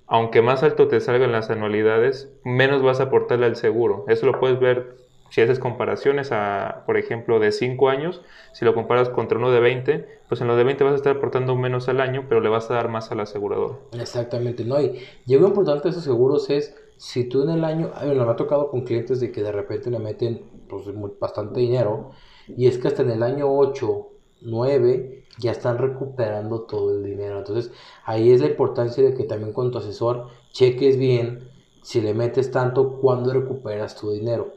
aunque 0.08 0.42
más 0.42 0.64
alto 0.64 0.88
te 0.88 0.98
salgan 0.98 1.30
las 1.30 1.48
anualidades, 1.48 2.28
menos 2.42 2.82
vas 2.82 2.98
a 2.98 3.04
aportarle 3.04 3.46
al 3.46 3.54
seguro. 3.54 4.04
Eso 4.08 4.26
lo 4.26 4.40
puedes 4.40 4.58
ver 4.58 4.96
si 5.32 5.40
haces 5.40 5.58
comparaciones 5.58 6.30
a, 6.30 6.82
por 6.84 6.98
ejemplo, 6.98 7.40
de 7.40 7.52
5 7.52 7.88
años, 7.88 8.20
si 8.52 8.66
lo 8.66 8.74
comparas 8.74 9.08
contra 9.08 9.38
uno 9.38 9.50
de 9.50 9.60
20, 9.60 10.06
pues 10.28 10.42
en 10.42 10.46
lo 10.46 10.56
de 10.56 10.64
20 10.64 10.84
vas 10.84 10.92
a 10.92 10.96
estar 10.96 11.16
aportando 11.16 11.56
menos 11.56 11.88
al 11.88 12.02
año, 12.02 12.26
pero 12.28 12.42
le 12.42 12.50
vas 12.50 12.70
a 12.70 12.74
dar 12.74 12.90
más 12.90 13.10
al 13.10 13.20
asegurador. 13.20 13.78
Exactamente, 13.98 14.62
¿no? 14.62 14.78
Y, 14.78 15.00
lo 15.26 15.48
importante 15.48 15.84
de 15.84 15.90
esos 15.92 16.04
seguros 16.04 16.50
es, 16.50 16.76
si 16.98 17.24
tú 17.24 17.44
en 17.44 17.48
el 17.48 17.64
año, 17.64 17.92
a 17.94 18.04
me 18.04 18.20
ha 18.20 18.36
tocado 18.36 18.68
con 18.68 18.82
clientes 18.82 19.20
de 19.20 19.32
que 19.32 19.42
de 19.42 19.52
repente 19.52 19.90
le 19.90 20.00
meten 20.00 20.42
pues, 20.68 20.84
bastante 21.18 21.60
dinero, 21.60 22.10
y 22.46 22.66
es 22.66 22.76
que 22.76 22.88
hasta 22.88 23.00
en 23.00 23.12
el 23.12 23.22
año 23.22 23.50
8, 23.50 24.08
9, 24.42 25.24
ya 25.38 25.52
están 25.52 25.78
recuperando 25.78 26.64
todo 26.64 26.94
el 26.94 27.04
dinero. 27.04 27.38
Entonces, 27.38 27.72
ahí 28.04 28.32
es 28.32 28.42
la 28.42 28.48
importancia 28.48 29.02
de 29.02 29.14
que 29.14 29.24
también 29.24 29.54
con 29.54 29.70
tu 29.70 29.78
asesor 29.78 30.26
cheques 30.52 30.98
bien 30.98 31.50
si 31.82 32.00
le 32.00 32.14
metes 32.14 32.50
tanto, 32.50 32.98
cuándo 33.00 33.32
recuperas 33.32 33.96
tu 33.96 34.12
dinero. 34.12 34.54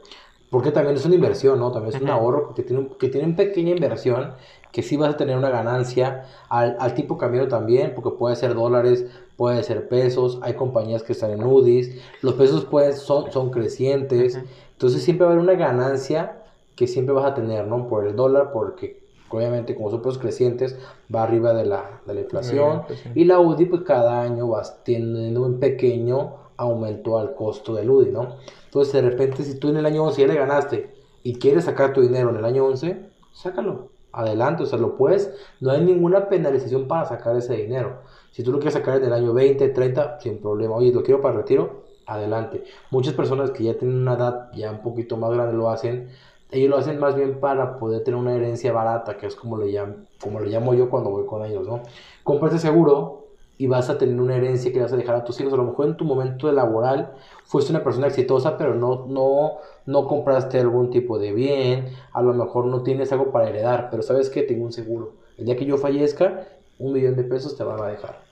Porque 0.50 0.70
también 0.70 0.96
es 0.96 1.04
una 1.04 1.16
inversión, 1.16 1.58
¿no? 1.58 1.72
También 1.72 1.96
es 1.96 2.00
un 2.00 2.08
ahorro 2.08 2.54
que 2.54 2.62
tiene, 2.62 2.88
que 2.98 3.08
tiene 3.08 3.26
una 3.26 3.36
pequeña 3.36 3.72
inversión 3.72 4.34
que 4.72 4.82
sí 4.82 4.96
vas 4.96 5.14
a 5.14 5.16
tener 5.16 5.36
una 5.36 5.48
ganancia 5.50 6.26
al, 6.48 6.76
al 6.78 6.94
tipo 6.94 7.16
cambio 7.16 7.48
también, 7.48 7.94
porque 7.94 8.10
puede 8.10 8.36
ser 8.36 8.54
dólares, 8.54 9.06
puede 9.36 9.62
ser 9.62 9.88
pesos, 9.88 10.38
hay 10.42 10.54
compañías 10.54 11.02
que 11.02 11.12
están 11.12 11.30
en 11.30 11.42
UDIs, 11.42 11.98
los 12.22 12.34
pesos 12.34 12.64
pues 12.66 12.98
son, 12.98 13.32
son 13.32 13.50
crecientes, 13.50 14.38
entonces 14.72 15.02
siempre 15.02 15.24
va 15.24 15.32
a 15.32 15.34
haber 15.34 15.42
una 15.42 15.58
ganancia 15.58 16.42
que 16.74 16.86
siempre 16.86 17.14
vas 17.14 17.24
a 17.24 17.34
tener, 17.34 17.66
¿no? 17.66 17.88
Por 17.88 18.06
el 18.06 18.14
dólar, 18.14 18.52
porque 18.52 19.02
obviamente 19.30 19.74
como 19.74 19.90
son 19.90 20.02
pesos 20.02 20.18
crecientes, 20.18 20.78
va 21.12 21.22
arriba 21.22 21.54
de 21.54 21.64
la, 21.64 22.00
de 22.06 22.14
la 22.14 22.20
inflación, 22.20 22.82
y 23.14 23.24
la 23.24 23.40
UDI 23.40 23.64
pues 23.66 23.82
cada 23.82 24.22
año 24.22 24.48
vas 24.48 24.84
teniendo 24.84 25.42
un 25.42 25.58
pequeño 25.58 26.45
aumento 26.56 27.18
al 27.18 27.34
costo 27.34 27.74
del 27.74 27.90
UDI, 27.90 28.10
¿no? 28.10 28.36
Entonces, 28.64 28.92
de 28.92 29.02
repente, 29.02 29.44
si 29.44 29.58
tú 29.58 29.68
en 29.68 29.76
el 29.78 29.86
año 29.86 30.04
11 30.04 30.20
ya 30.20 30.26
le 30.26 30.34
ganaste 30.34 30.94
y 31.22 31.34
quieres 31.38 31.64
sacar 31.64 31.92
tu 31.92 32.00
dinero 32.00 32.30
en 32.30 32.36
el 32.36 32.44
año 32.44 32.66
11, 32.66 33.10
sácalo. 33.32 33.90
Adelante, 34.12 34.62
o 34.62 34.66
sea, 34.66 34.78
lo 34.78 34.96
puedes. 34.96 35.34
No 35.60 35.72
hay 35.72 35.82
ninguna 35.82 36.28
penalización 36.28 36.88
para 36.88 37.04
sacar 37.04 37.36
ese 37.36 37.54
dinero. 37.54 38.00
Si 38.30 38.42
tú 38.42 38.50
lo 38.50 38.58
quieres 38.58 38.74
sacar 38.74 38.96
en 38.96 39.04
el 39.04 39.12
año 39.12 39.34
20, 39.34 39.68
30, 39.68 40.20
sin 40.20 40.38
problema. 40.38 40.74
Oye, 40.74 40.92
lo 40.92 41.02
quiero 41.02 41.20
para 41.20 41.36
retiro, 41.36 41.84
adelante. 42.06 42.64
Muchas 42.90 43.14
personas 43.14 43.50
que 43.50 43.64
ya 43.64 43.76
tienen 43.76 43.98
una 43.98 44.14
edad 44.14 44.50
ya 44.54 44.70
un 44.70 44.80
poquito 44.80 45.16
más 45.16 45.32
grande 45.32 45.54
lo 45.54 45.68
hacen. 45.68 46.08
Ellos 46.50 46.70
lo 46.70 46.76
hacen 46.78 46.98
más 46.98 47.14
bien 47.16 47.40
para 47.40 47.78
poder 47.78 48.04
tener 48.04 48.18
una 48.18 48.34
herencia 48.34 48.72
barata, 48.72 49.16
que 49.16 49.26
es 49.26 49.34
como 49.34 49.58
le 49.58 49.66
llamo, 49.66 49.96
como 50.22 50.40
le 50.40 50.48
llamo 50.48 50.74
yo 50.74 50.88
cuando 50.88 51.10
voy 51.10 51.26
con 51.26 51.44
ellos, 51.44 51.66
¿no? 51.66 51.82
Compras 52.22 52.60
seguro 52.60 53.25
y 53.58 53.66
vas 53.66 53.88
a 53.90 53.98
tener 53.98 54.20
una 54.20 54.36
herencia 54.36 54.72
que 54.72 54.80
vas 54.80 54.92
a 54.92 54.96
dejar 54.96 55.16
a 55.16 55.24
tus 55.24 55.40
hijos. 55.40 55.52
A 55.52 55.56
lo 55.56 55.64
mejor 55.64 55.86
en 55.86 55.96
tu 55.96 56.04
momento 56.04 56.50
laboral 56.52 57.12
fuiste 57.44 57.72
una 57.72 57.82
persona 57.84 58.08
exitosa, 58.08 58.58
pero 58.58 58.74
no, 58.74 59.06
no, 59.06 59.58
no 59.86 60.06
compraste 60.06 60.58
algún 60.60 60.90
tipo 60.90 61.18
de 61.18 61.32
bien, 61.32 61.90
a 62.12 62.22
lo 62.22 62.34
mejor 62.34 62.66
no 62.66 62.82
tienes 62.82 63.12
algo 63.12 63.32
para 63.32 63.48
heredar, 63.48 63.88
pero 63.90 64.02
sabes 64.02 64.30
que 64.30 64.42
tengo 64.42 64.64
un 64.64 64.72
seguro. 64.72 65.14
El 65.36 65.46
día 65.46 65.56
que 65.56 65.66
yo 65.66 65.76
fallezca, 65.78 66.48
un 66.78 66.92
millón 66.92 67.16
de 67.16 67.24
pesos 67.24 67.56
te 67.56 67.64
van 67.64 67.80
a 67.80 67.86
dejar. 67.88 68.26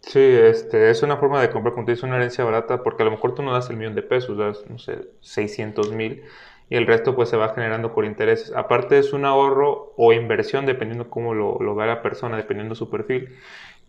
Sí, 0.00 0.20
este, 0.20 0.90
es 0.90 1.02
una 1.02 1.16
forma 1.16 1.40
de 1.40 1.50
comprar, 1.50 1.72
cuando 1.74 1.86
tienes 1.86 2.02
una 2.02 2.16
herencia 2.16 2.44
barata, 2.44 2.82
porque 2.82 3.02
a 3.02 3.06
lo 3.06 3.12
mejor 3.12 3.34
tú 3.34 3.42
no 3.42 3.52
das 3.52 3.70
el 3.70 3.76
millón 3.78 3.94
de 3.94 4.02
pesos, 4.02 4.36
das, 4.36 4.64
no 4.68 4.78
sé, 4.78 5.08
600 5.20 5.92
mil, 5.92 6.22
y 6.68 6.76
el 6.76 6.86
resto 6.86 7.14
pues 7.16 7.30
se 7.30 7.36
va 7.36 7.54
generando 7.54 7.94
por 7.94 8.04
intereses. 8.04 8.52
Aparte 8.54 8.98
es 8.98 9.12
un 9.14 9.24
ahorro 9.24 9.94
o 9.96 10.12
inversión, 10.12 10.66
dependiendo 10.66 11.08
cómo 11.10 11.34
lo, 11.34 11.58
lo 11.58 11.74
vea 11.74 11.86
la 11.86 12.02
persona, 12.02 12.36
dependiendo 12.36 12.74
su 12.74 12.90
perfil, 12.90 13.30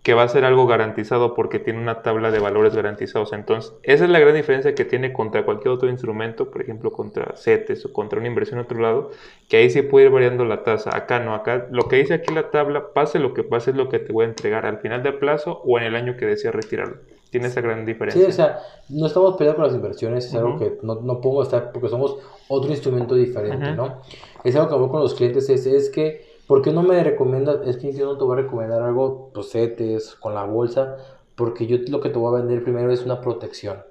que 0.05 0.13
va 0.13 0.21
a 0.21 0.27
ser 0.27 0.45
algo 0.45 0.67
garantizado 0.67 1.33
porque 1.33 1.57
tiene 1.57 1.79
una 1.79 2.03
tabla 2.03 2.29
de 2.29 2.37
valores 2.37 2.75
garantizados. 2.75 3.33
Entonces, 3.33 3.73
esa 3.81 4.03
es 4.03 4.11
la 4.11 4.19
gran 4.19 4.35
diferencia 4.35 4.75
que 4.75 4.85
tiene 4.85 5.11
contra 5.11 5.43
cualquier 5.43 5.69
otro 5.69 5.89
instrumento, 5.89 6.51
por 6.51 6.61
ejemplo, 6.61 6.91
contra 6.91 7.35
CETES 7.35 7.87
o 7.87 7.91
contra 7.91 8.19
una 8.19 8.27
inversión 8.27 8.59
en 8.59 8.65
otro 8.65 8.79
lado, 8.79 9.09
que 9.49 9.57
ahí 9.57 9.71
sí 9.71 9.81
puede 9.81 10.05
ir 10.05 10.11
variando 10.11 10.45
la 10.45 10.61
tasa. 10.61 10.95
Acá 10.95 11.21
no, 11.21 11.33
acá 11.33 11.65
lo 11.71 11.87
que 11.87 11.95
dice 11.95 12.13
aquí 12.13 12.31
la 12.31 12.51
tabla, 12.51 12.93
pase 12.93 13.17
lo 13.17 13.33
que 13.33 13.41
pase, 13.41 13.71
es 13.71 13.77
lo 13.77 13.89
que 13.89 13.97
te 13.97 14.13
voy 14.13 14.25
a 14.25 14.27
entregar 14.27 14.67
al 14.67 14.77
final 14.77 15.01
del 15.01 15.15
plazo 15.15 15.63
o 15.65 15.79
en 15.79 15.85
el 15.85 15.95
año 15.95 16.15
que 16.17 16.27
deseas 16.27 16.53
retirarlo. 16.53 16.97
Tiene 17.31 17.47
esa 17.47 17.61
gran 17.61 17.83
diferencia. 17.83 18.21
Sí, 18.21 18.29
o 18.29 18.31
sea, 18.31 18.59
no 18.89 19.07
estamos 19.07 19.35
peleando 19.37 19.55
con 19.55 19.65
las 19.65 19.75
inversiones, 19.75 20.25
es 20.27 20.35
algo 20.35 20.59
que 20.59 20.77
no, 20.83 21.01
no 21.01 21.19
pongo 21.19 21.41
estar 21.41 21.71
porque 21.71 21.89
somos 21.89 22.17
otro 22.47 22.69
instrumento 22.69 23.15
diferente, 23.15 23.71
¿no? 23.71 24.01
Es 24.43 24.55
algo 24.55 24.67
que 24.67 24.75
hago 24.75 24.87
con 24.87 25.01
los 25.01 25.15
clientes, 25.15 25.49
es, 25.49 25.65
es 25.65 25.89
que 25.89 26.34
¿Por 26.47 26.61
qué 26.61 26.71
no 26.71 26.83
me 26.83 27.03
recomiendas? 27.03 27.65
Es 27.65 27.77
que 27.77 27.91
yo 27.93 28.05
no 28.05 28.17
te 28.17 28.23
voy 28.23 28.37
a 28.37 28.41
recomendar 28.43 28.81
algo, 28.81 29.31
posetes, 29.33 30.15
con 30.15 30.35
la 30.35 30.43
bolsa, 30.43 30.97
porque 31.35 31.65
yo 31.65 31.77
lo 31.87 32.01
que 32.01 32.09
te 32.09 32.19
voy 32.19 32.33
a 32.33 32.41
vender 32.41 32.63
primero 32.63 32.91
es 32.91 33.03
una 33.03 33.19
protección. 33.21 33.83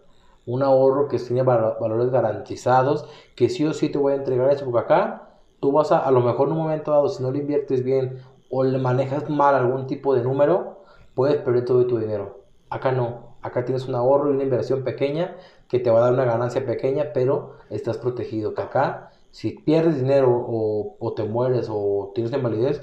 Un 0.46 0.62
ahorro 0.62 1.08
que 1.08 1.18
tiene 1.18 1.42
valores 1.42 2.10
garantizados, 2.10 3.08
que 3.34 3.48
sí 3.48 3.64
o 3.64 3.72
sí 3.72 3.88
te 3.88 3.98
voy 3.98 4.12
a 4.12 4.16
entregar 4.16 4.50
eso, 4.52 4.64
porque 4.64 4.80
acá 4.80 5.30
tú 5.60 5.72
vas 5.72 5.90
a, 5.90 5.98
a 5.98 6.10
lo 6.12 6.20
mejor 6.20 6.48
en 6.48 6.52
un 6.52 6.58
momento 6.60 6.92
dado, 6.92 7.08
si 7.08 7.22
no 7.22 7.30
lo 7.32 7.38
inviertes 7.38 7.82
bien 7.82 8.18
o 8.50 8.62
le 8.62 8.78
manejas 8.78 9.28
mal 9.28 9.54
algún 9.54 9.86
tipo 9.86 10.14
de 10.14 10.22
número, 10.22 10.82
puedes 11.14 11.36
perder 11.42 11.64
todo 11.64 11.86
tu 11.86 11.98
dinero. 11.98 12.44
Acá 12.70 12.92
no, 12.92 13.36
acá 13.42 13.64
tienes 13.64 13.88
un 13.88 13.94
ahorro 13.96 14.30
y 14.30 14.34
una 14.34 14.44
inversión 14.44 14.84
pequeña 14.84 15.36
que 15.68 15.80
te 15.80 15.90
va 15.90 15.98
a 15.98 16.02
dar 16.02 16.12
una 16.12 16.24
ganancia 16.24 16.64
pequeña, 16.64 17.10
pero 17.14 17.54
estás 17.70 17.98
protegido. 17.98 18.52
Acá 18.56 19.10
si 19.34 19.50
pierdes 19.50 19.96
dinero 19.96 20.28
o, 20.30 21.12
te 21.16 21.24
mueres 21.24 21.66
o 21.68 22.12
tienes 22.14 22.32
invalidez, 22.32 22.80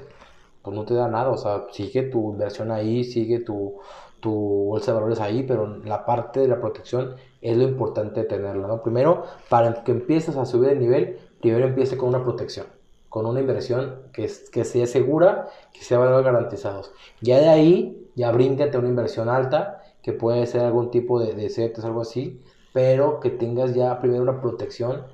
pues 0.60 0.76
no 0.76 0.84
te 0.84 0.92
da 0.92 1.08
nada. 1.08 1.30
O 1.30 1.38
sea, 1.38 1.64
sigue 1.72 2.02
tu 2.02 2.32
inversión 2.32 2.70
ahí, 2.70 3.04
sigue 3.04 3.40
tu, 3.40 3.78
tu 4.20 4.30
bolsa 4.66 4.92
de 4.92 4.96
valores 4.96 5.20
ahí, 5.20 5.44
pero 5.44 5.78
la 5.78 6.04
parte 6.04 6.40
de 6.40 6.48
la 6.48 6.60
protección 6.60 7.16
es 7.40 7.56
lo 7.56 7.62
importante 7.62 8.24
tenerla, 8.24 8.66
¿no? 8.66 8.82
Primero, 8.82 9.24
para 9.48 9.82
que 9.82 9.92
empieces 9.92 10.36
a 10.36 10.44
subir 10.44 10.68
de 10.68 10.76
nivel, 10.76 11.18
primero 11.40 11.64
empiece 11.64 11.96
con 11.96 12.10
una 12.10 12.22
protección, 12.22 12.66
con 13.08 13.24
una 13.24 13.40
inversión 13.40 14.02
que, 14.12 14.30
que 14.52 14.64
sea 14.66 14.86
segura, 14.86 15.48
que 15.72 15.80
sea 15.82 15.98
valores 15.98 16.26
garantizados. 16.26 16.92
Ya 17.22 17.38
de 17.38 17.48
ahí, 17.48 18.10
ya 18.14 18.30
bríncate 18.30 18.76
una 18.76 18.88
inversión 18.88 19.30
alta, 19.30 19.80
que 20.02 20.12
puede 20.12 20.46
ser 20.46 20.60
algún 20.60 20.90
tipo 20.90 21.18
de, 21.18 21.32
de 21.32 21.48
CETES, 21.48 21.86
algo 21.86 22.02
así, 22.02 22.42
pero 22.74 23.20
que 23.20 23.30
tengas 23.30 23.74
ya 23.74 23.98
primero 24.00 24.22
una 24.22 24.42
protección 24.42 25.06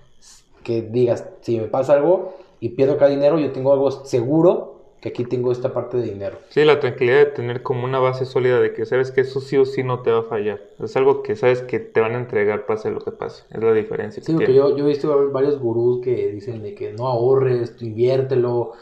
que 0.68 0.82
digas, 0.82 1.24
si 1.40 1.58
me 1.58 1.66
pasa 1.66 1.94
algo 1.94 2.34
y 2.60 2.68
pierdo 2.68 2.96
acá 2.96 3.08
dinero, 3.08 3.38
yo 3.38 3.52
tengo 3.52 3.72
algo 3.72 3.90
seguro 3.90 4.82
que 5.00 5.08
aquí 5.08 5.24
tengo 5.24 5.50
esta 5.50 5.72
parte 5.72 5.96
de 5.96 6.02
dinero. 6.02 6.36
Sí, 6.50 6.62
la 6.62 6.78
tranquilidad 6.78 7.20
de 7.20 7.26
tener 7.26 7.62
como 7.62 7.86
una 7.86 7.98
base 7.98 8.26
sólida 8.26 8.60
de 8.60 8.74
que 8.74 8.84
sabes 8.84 9.10
que 9.10 9.22
eso 9.22 9.40
sí 9.40 9.56
o 9.56 9.64
sí 9.64 9.82
no 9.82 10.02
te 10.02 10.10
va 10.10 10.18
a 10.18 10.22
fallar. 10.24 10.60
Es 10.78 10.94
algo 10.94 11.22
que 11.22 11.36
sabes 11.36 11.62
que 11.62 11.78
te 11.78 12.00
van 12.00 12.16
a 12.16 12.18
entregar 12.18 12.66
pase 12.66 12.90
lo 12.90 13.00
que 13.00 13.12
pase. 13.12 13.44
Es 13.50 13.62
la 13.62 13.72
diferencia. 13.72 14.22
Sí, 14.22 14.34
porque 14.34 14.52
yo, 14.52 14.76
yo 14.76 14.84
he 14.84 14.88
visto 14.88 15.30
varios 15.32 15.58
gurús 15.58 16.04
que 16.04 16.30
dicen 16.32 16.62
de 16.62 16.74
que 16.74 16.92
no 16.92 17.06
ahorres, 17.06 17.80
inviértelo. 17.80 18.72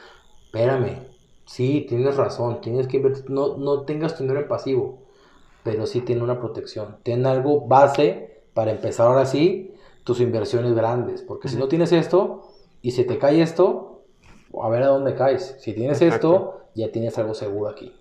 Espérame, 0.46 1.02
sí, 1.44 1.86
tienes 1.88 2.16
razón, 2.16 2.60
tienes 2.60 2.88
que 2.88 2.96
invertir, 2.96 3.30
no, 3.30 3.58
no 3.58 3.82
tengas 3.82 4.16
tu 4.16 4.24
dinero 4.24 4.40
en 4.40 4.48
pasivo, 4.48 4.98
pero 5.62 5.86
sí 5.86 6.00
tiene 6.00 6.24
una 6.24 6.40
protección. 6.40 6.96
Ten 7.04 7.26
algo 7.26 7.60
base 7.68 8.42
para 8.54 8.72
empezar 8.72 9.06
ahora 9.06 9.24
sí 9.24 9.75
tus 10.06 10.20
inversiones 10.20 10.72
grandes. 10.72 11.20
Porque 11.22 11.48
si 11.48 11.56
no 11.56 11.66
tienes 11.66 11.90
esto 11.90 12.48
y 12.80 12.92
se 12.92 13.02
te 13.02 13.18
cae 13.18 13.42
esto, 13.42 14.04
a 14.62 14.68
ver 14.68 14.84
a 14.84 14.86
dónde 14.86 15.16
caes. 15.16 15.56
Si 15.58 15.75
tienes 15.75 16.00
esto, 16.00 16.68
ya 16.76 16.92
tienes 16.92 17.18
algo 17.18 17.34
seguro 17.34 17.68
aquí. 17.68 17.92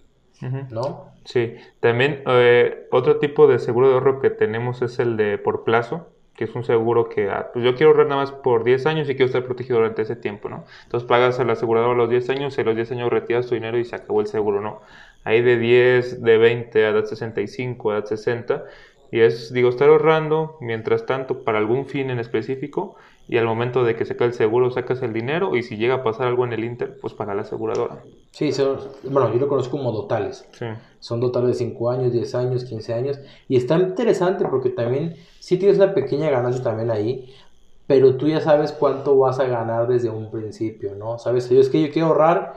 ¿No? 0.70 1.12
Sí. 1.24 1.56
También 1.80 2.22
eh, 2.28 2.88
otro 2.92 3.18
tipo 3.18 3.48
de 3.48 3.58
seguro 3.58 3.88
de 3.88 3.96
ahorro 3.96 4.22
que 4.22 4.30
tenemos 4.30 4.84
es 4.84 5.00
el 5.00 5.18
de 5.18 5.40
por 5.40 5.64
plazo 5.64 6.08
que 6.36 6.44
es 6.44 6.54
un 6.54 6.64
seguro 6.64 7.08
que 7.08 7.30
ah, 7.30 7.50
pues 7.54 7.64
yo 7.64 7.76
quiero 7.76 7.92
ahorrar 7.92 8.08
nada 8.08 8.22
más 8.22 8.32
por 8.32 8.64
10 8.64 8.86
años 8.88 9.10
y 9.10 9.16
quiero 9.16 9.28
estar 9.28 9.46
protegido 9.46 9.78
durante 9.78 10.02
ese 10.02 10.16
tiempo, 10.16 10.50
¿no? 10.50 10.66
Entonces 10.84 11.08
pagas 11.08 11.40
al 11.40 11.50
asegurador 11.50 11.96
a 11.96 11.98
los 11.98 12.10
10 12.10 12.30
años 12.30 12.58
y 12.58 12.62
a 12.62 12.64
los 12.66 12.76
10 12.76 12.92
años 12.92 13.10
retiras 13.10 13.48
tu 13.48 13.56
dinero 13.56 13.78
y 13.78 13.86
se 13.86 13.96
acabó 13.96 14.20
el 14.20 14.28
seguro, 14.28 14.60
¿no? 14.62 14.82
Hay 15.24 15.42
de 15.42 15.58
10, 15.58 16.22
de 16.22 16.38
20 16.38 16.86
a 16.86 16.90
edad 16.90 17.06
65, 17.06 17.92
a 17.92 17.98
edad 17.98 18.06
60 18.06 18.66
y 19.16 19.22
es, 19.22 19.54
digo, 19.54 19.70
estar 19.70 19.88
ahorrando 19.88 20.58
mientras 20.60 21.06
tanto 21.06 21.46
para 21.46 21.58
algún 21.58 21.86
fin 21.86 22.10
en 22.10 22.20
específico 22.20 22.98
y 23.30 23.38
al 23.38 23.46
momento 23.46 23.86
de 23.86 23.96
que 23.96 24.04
se 24.04 24.18
cae 24.18 24.28
el 24.28 24.34
seguro 24.34 24.72
sacas 24.72 25.02
el 25.04 25.14
dinero 25.14 25.56
y 25.56 25.64
si 25.64 25.78
llega 25.78 25.96
a 25.96 26.04
pasar 26.04 26.28
algo 26.28 26.44
en 26.44 26.52
el 26.52 26.66
Inter, 26.66 26.98
pues 27.00 27.14
para 27.14 27.34
la 27.34 27.44
aseguradora. 27.44 28.04
Sí, 28.32 28.52
son, 28.52 28.78
bueno, 29.04 29.32
yo 29.32 29.40
lo 29.40 29.48
conozco 29.48 29.78
como 29.78 29.94
dotales. 29.94 30.46
Sí. 30.52 30.66
Son 31.00 31.22
dotales 31.22 31.52
de 31.52 31.54
5 31.54 31.92
años, 31.92 32.12
10 32.12 32.36
años, 32.36 32.66
15 32.66 32.94
años. 32.94 33.20
Y 33.48 33.56
está 33.56 33.78
interesante 33.78 34.44
porque 34.50 34.70
también 34.70 35.16
sí 35.40 35.56
tienes 35.56 35.78
una 35.78 35.94
pequeña 35.94 36.30
ganancia 36.30 36.62
también 36.62 36.92
ahí, 36.92 37.34
pero 37.88 38.18
tú 38.18 38.28
ya 38.28 38.42
sabes 38.42 38.74
cuánto 38.74 39.18
vas 39.18 39.40
a 39.40 39.46
ganar 39.46 39.88
desde 39.88 40.10
un 40.10 40.30
principio, 40.30 40.94
¿no? 40.96 41.20
Sabes, 41.20 41.50
yo 41.50 41.62
es 41.62 41.70
que 41.70 41.82
yo 41.82 41.90
quiero 41.90 42.10
ahorrar. 42.10 42.56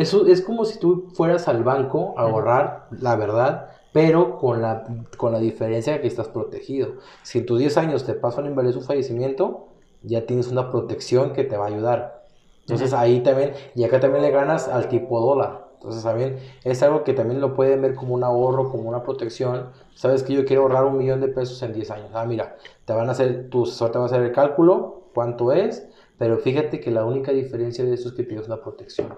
Eso 0.00 0.26
es 0.26 0.40
como 0.42 0.64
si 0.64 0.78
tú 0.78 1.08
fueras 1.14 1.46
al 1.48 1.62
banco 1.62 2.14
a 2.16 2.22
ahorrar, 2.22 2.86
la 2.90 3.16
verdad 3.16 3.70
pero 3.92 4.38
con 4.38 4.62
la, 4.62 4.84
con 5.16 5.32
la 5.32 5.40
diferencia 5.40 6.00
que 6.00 6.06
estás 6.06 6.28
protegido. 6.28 6.94
Si 7.22 7.38
en 7.38 7.46
tus 7.46 7.58
10 7.58 7.76
años 7.76 8.04
te 8.04 8.14
pasa 8.14 8.40
un 8.40 8.46
invalidez 8.46 8.76
un 8.76 8.84
fallecimiento, 8.84 9.68
ya 10.02 10.26
tienes 10.26 10.48
una 10.48 10.70
protección 10.70 11.32
que 11.32 11.44
te 11.44 11.56
va 11.56 11.64
a 11.64 11.68
ayudar. 11.68 12.24
Entonces 12.60 12.92
ahí 12.92 13.20
también, 13.20 13.52
y 13.74 13.82
acá 13.84 13.98
también 13.98 14.22
le 14.22 14.30
ganas 14.30 14.68
al 14.68 14.88
tipo 14.88 15.20
dólar. 15.20 15.70
Entonces 15.74 16.02
también 16.02 16.38
es 16.62 16.82
algo 16.82 17.04
que 17.04 17.14
también 17.14 17.40
lo 17.40 17.54
pueden 17.54 17.82
ver 17.82 17.94
como 17.94 18.14
un 18.14 18.22
ahorro, 18.22 18.70
como 18.70 18.88
una 18.88 19.02
protección. 19.02 19.70
Sabes 19.94 20.22
que 20.22 20.34
yo 20.34 20.44
quiero 20.44 20.62
ahorrar 20.62 20.84
un 20.84 20.98
millón 20.98 21.20
de 21.20 21.28
pesos 21.28 21.62
en 21.62 21.72
10 21.72 21.90
años. 21.90 22.10
Ah, 22.14 22.26
mira, 22.26 22.56
te 22.84 22.92
van 22.92 23.08
a 23.08 23.12
hacer, 23.12 23.48
tu 23.50 23.64
asesor 23.64 23.90
te 23.90 23.98
va 23.98 24.04
a 24.04 24.06
hacer 24.06 24.22
el 24.22 24.32
cálculo, 24.32 25.04
cuánto 25.14 25.52
es, 25.52 25.88
pero 26.18 26.38
fíjate 26.38 26.80
que 26.80 26.90
la 26.90 27.04
única 27.04 27.32
diferencia 27.32 27.84
de 27.84 27.94
eso 27.94 28.10
es 28.10 28.14
que 28.14 28.22
tienes 28.22 28.46
una 28.46 28.60
protección 28.60 29.08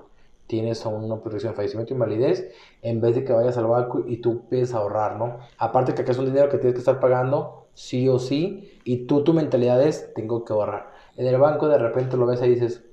tienes 0.47 0.85
una 0.85 1.21
protección 1.21 1.53
de 1.53 1.57
fallecimiento 1.57 1.93
y 1.93 1.97
invalidez, 1.97 2.53
en 2.83 3.01
vez 3.01 3.15
de 3.15 3.25
que 3.25 3.33
vayas 3.33 3.57
al 3.57 3.67
banco 3.67 4.05
y 4.07 4.19
tú 4.19 4.33
empieces 4.33 4.75
a 4.75 4.79
ahorrar, 4.79 5.17
¿no? 5.17 5.39
Aparte 5.59 5.95
que 5.95 6.03
acá 6.03 6.13
es 6.13 6.19
un 6.19 6.27
dinero 6.27 6.49
que 6.49 6.59
tienes 6.59 6.75
que 6.75 6.81
estar 6.81 7.01
pagando 7.01 7.67
sí 7.75 8.09
o 8.09 8.19
sí, 8.19 8.79
y 8.85 9.07
tú 9.07 9.25
tu 9.25 9.33
mentalidad 9.33 9.83
es, 9.83 10.13
tengo 10.15 10.45
que 10.45 10.53
ahorrar. 10.53 10.93
En 11.17 11.27
el 11.27 11.39
banco 11.39 11.69
de 11.69 11.79
repente 11.79 12.17
lo 12.17 12.27
ves 12.27 12.43
y 12.43 12.49
dices, 12.49 12.85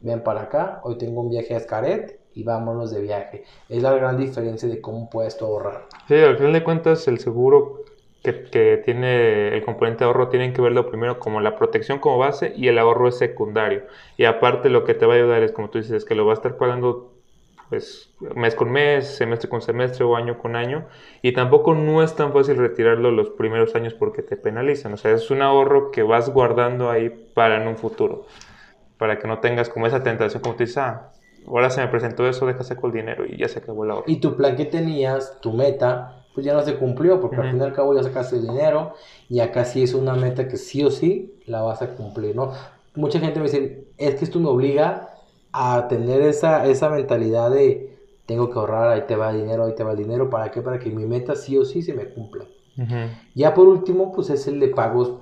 ven 0.00 0.22
para 0.22 0.42
acá, 0.42 0.80
hoy 0.84 0.96
tengo 0.98 1.20
un 1.20 1.30
viaje 1.30 1.54
a 1.54 1.58
Escaret 1.58 2.20
y 2.34 2.44
vámonos 2.44 2.90
de 2.90 3.00
viaje. 3.00 3.44
Es 3.68 3.82
la 3.82 3.92
gran 3.92 4.16
diferencia 4.16 4.68
de 4.68 4.80
cómo 4.80 5.10
puedes 5.10 5.40
ahorrar. 5.42 5.86
Sí, 6.08 6.14
al 6.14 6.36
final 6.36 6.52
de 6.52 6.64
cuentas 6.64 7.06
el 7.08 7.18
seguro 7.18 7.79
que, 8.22 8.82
tiene 8.84 9.54
el 9.54 9.64
componente 9.64 10.00
de 10.00 10.06
ahorro 10.06 10.28
tienen 10.28 10.52
que 10.52 10.60
verlo 10.60 10.88
primero 10.90 11.18
como 11.18 11.40
la 11.40 11.56
protección 11.56 11.98
como 11.98 12.18
base 12.18 12.52
y 12.56 12.68
el 12.68 12.78
ahorro 12.78 13.08
es 13.08 13.18
secundario. 13.18 13.84
Y 14.16 14.24
aparte 14.24 14.68
lo 14.68 14.84
que 14.84 14.94
te 14.94 15.06
va 15.06 15.14
a 15.14 15.16
ayudar 15.16 15.42
es, 15.42 15.52
como 15.52 15.70
tú 15.70 15.78
dices, 15.78 16.04
que 16.04 16.14
lo 16.14 16.26
va 16.26 16.32
a 16.32 16.34
estar 16.34 16.56
pagando 16.56 17.14
pues 17.70 18.12
mes 18.34 18.56
con 18.56 18.72
mes, 18.72 19.06
semestre 19.06 19.48
con 19.48 19.62
semestre 19.62 20.04
o 20.04 20.16
año 20.16 20.38
con 20.38 20.56
año. 20.56 20.86
Y 21.22 21.32
tampoco 21.32 21.74
no 21.74 22.02
es 22.02 22.14
tan 22.16 22.32
fácil 22.32 22.56
retirarlo 22.56 23.10
los 23.12 23.30
primeros 23.30 23.74
años 23.74 23.94
porque 23.94 24.22
te 24.22 24.36
penalizan. 24.36 24.92
O 24.92 24.96
sea, 24.96 25.12
es 25.12 25.30
un 25.30 25.40
ahorro 25.40 25.90
que 25.90 26.02
vas 26.02 26.30
guardando 26.30 26.90
ahí 26.90 27.08
para 27.34 27.62
en 27.62 27.68
un 27.68 27.76
futuro. 27.76 28.26
Para 28.98 29.18
que 29.18 29.28
no 29.28 29.38
tengas 29.38 29.68
como 29.68 29.86
esa 29.86 30.02
tentación, 30.02 30.42
como 30.42 30.56
tú 30.56 30.64
dices, 30.64 30.78
ah, 30.78 31.12
ahora 31.46 31.70
se 31.70 31.80
me 31.80 31.88
presentó 31.88 32.28
eso, 32.28 32.44
deja 32.44 32.64
saco 32.64 32.88
el 32.88 32.92
dinero 32.92 33.24
y 33.24 33.38
ya 33.38 33.48
se 33.48 33.60
acabó 33.60 33.84
el 33.84 33.92
ahorro. 33.92 34.04
Y 34.08 34.16
tu 34.20 34.36
plan 34.36 34.56
que 34.56 34.66
tenías, 34.66 35.40
tu 35.40 35.52
meta, 35.52 36.19
pues 36.40 36.46
ya 36.46 36.54
no 36.54 36.62
se 36.62 36.76
cumplió, 36.76 37.20
porque 37.20 37.36
al 37.36 37.50
fin 37.50 37.60
y 37.60 37.64
al 37.64 37.74
cabo 37.74 37.94
ya 37.94 38.02
sacaste 38.02 38.36
el 38.36 38.48
dinero 38.48 38.94
y 39.28 39.40
acá 39.40 39.66
sí 39.66 39.82
es 39.82 39.92
una 39.92 40.14
meta 40.14 40.48
que 40.48 40.56
sí 40.56 40.82
o 40.82 40.90
sí 40.90 41.34
la 41.44 41.60
vas 41.60 41.82
a 41.82 41.94
cumplir, 41.96 42.34
¿no? 42.34 42.52
Mucha 42.94 43.20
gente 43.20 43.38
me 43.40 43.44
dice, 43.44 43.88
es 43.98 44.14
que 44.14 44.24
esto 44.24 44.40
me 44.40 44.48
obliga 44.48 45.10
a 45.52 45.86
tener 45.88 46.22
esa, 46.22 46.66
esa 46.66 46.88
mentalidad 46.88 47.50
de 47.50 47.94
tengo 48.24 48.48
que 48.48 48.58
ahorrar, 48.58 48.88
ahí 48.88 49.02
te 49.06 49.16
va 49.16 49.32
el 49.32 49.42
dinero, 49.42 49.66
ahí 49.66 49.74
te 49.74 49.84
va 49.84 49.90
el 49.90 49.98
dinero, 49.98 50.30
¿para 50.30 50.50
qué? 50.50 50.62
Para 50.62 50.78
que 50.78 50.88
mi 50.88 51.04
meta 51.04 51.34
sí 51.34 51.58
o 51.58 51.66
sí 51.66 51.82
se 51.82 51.92
me 51.92 52.06
cumpla. 52.06 52.46
Ya 53.34 53.52
por 53.52 53.68
último, 53.68 54.10
pues 54.12 54.30
es 54.30 54.46
el 54.46 54.60
de 54.60 54.68
pagos 54.68 55.12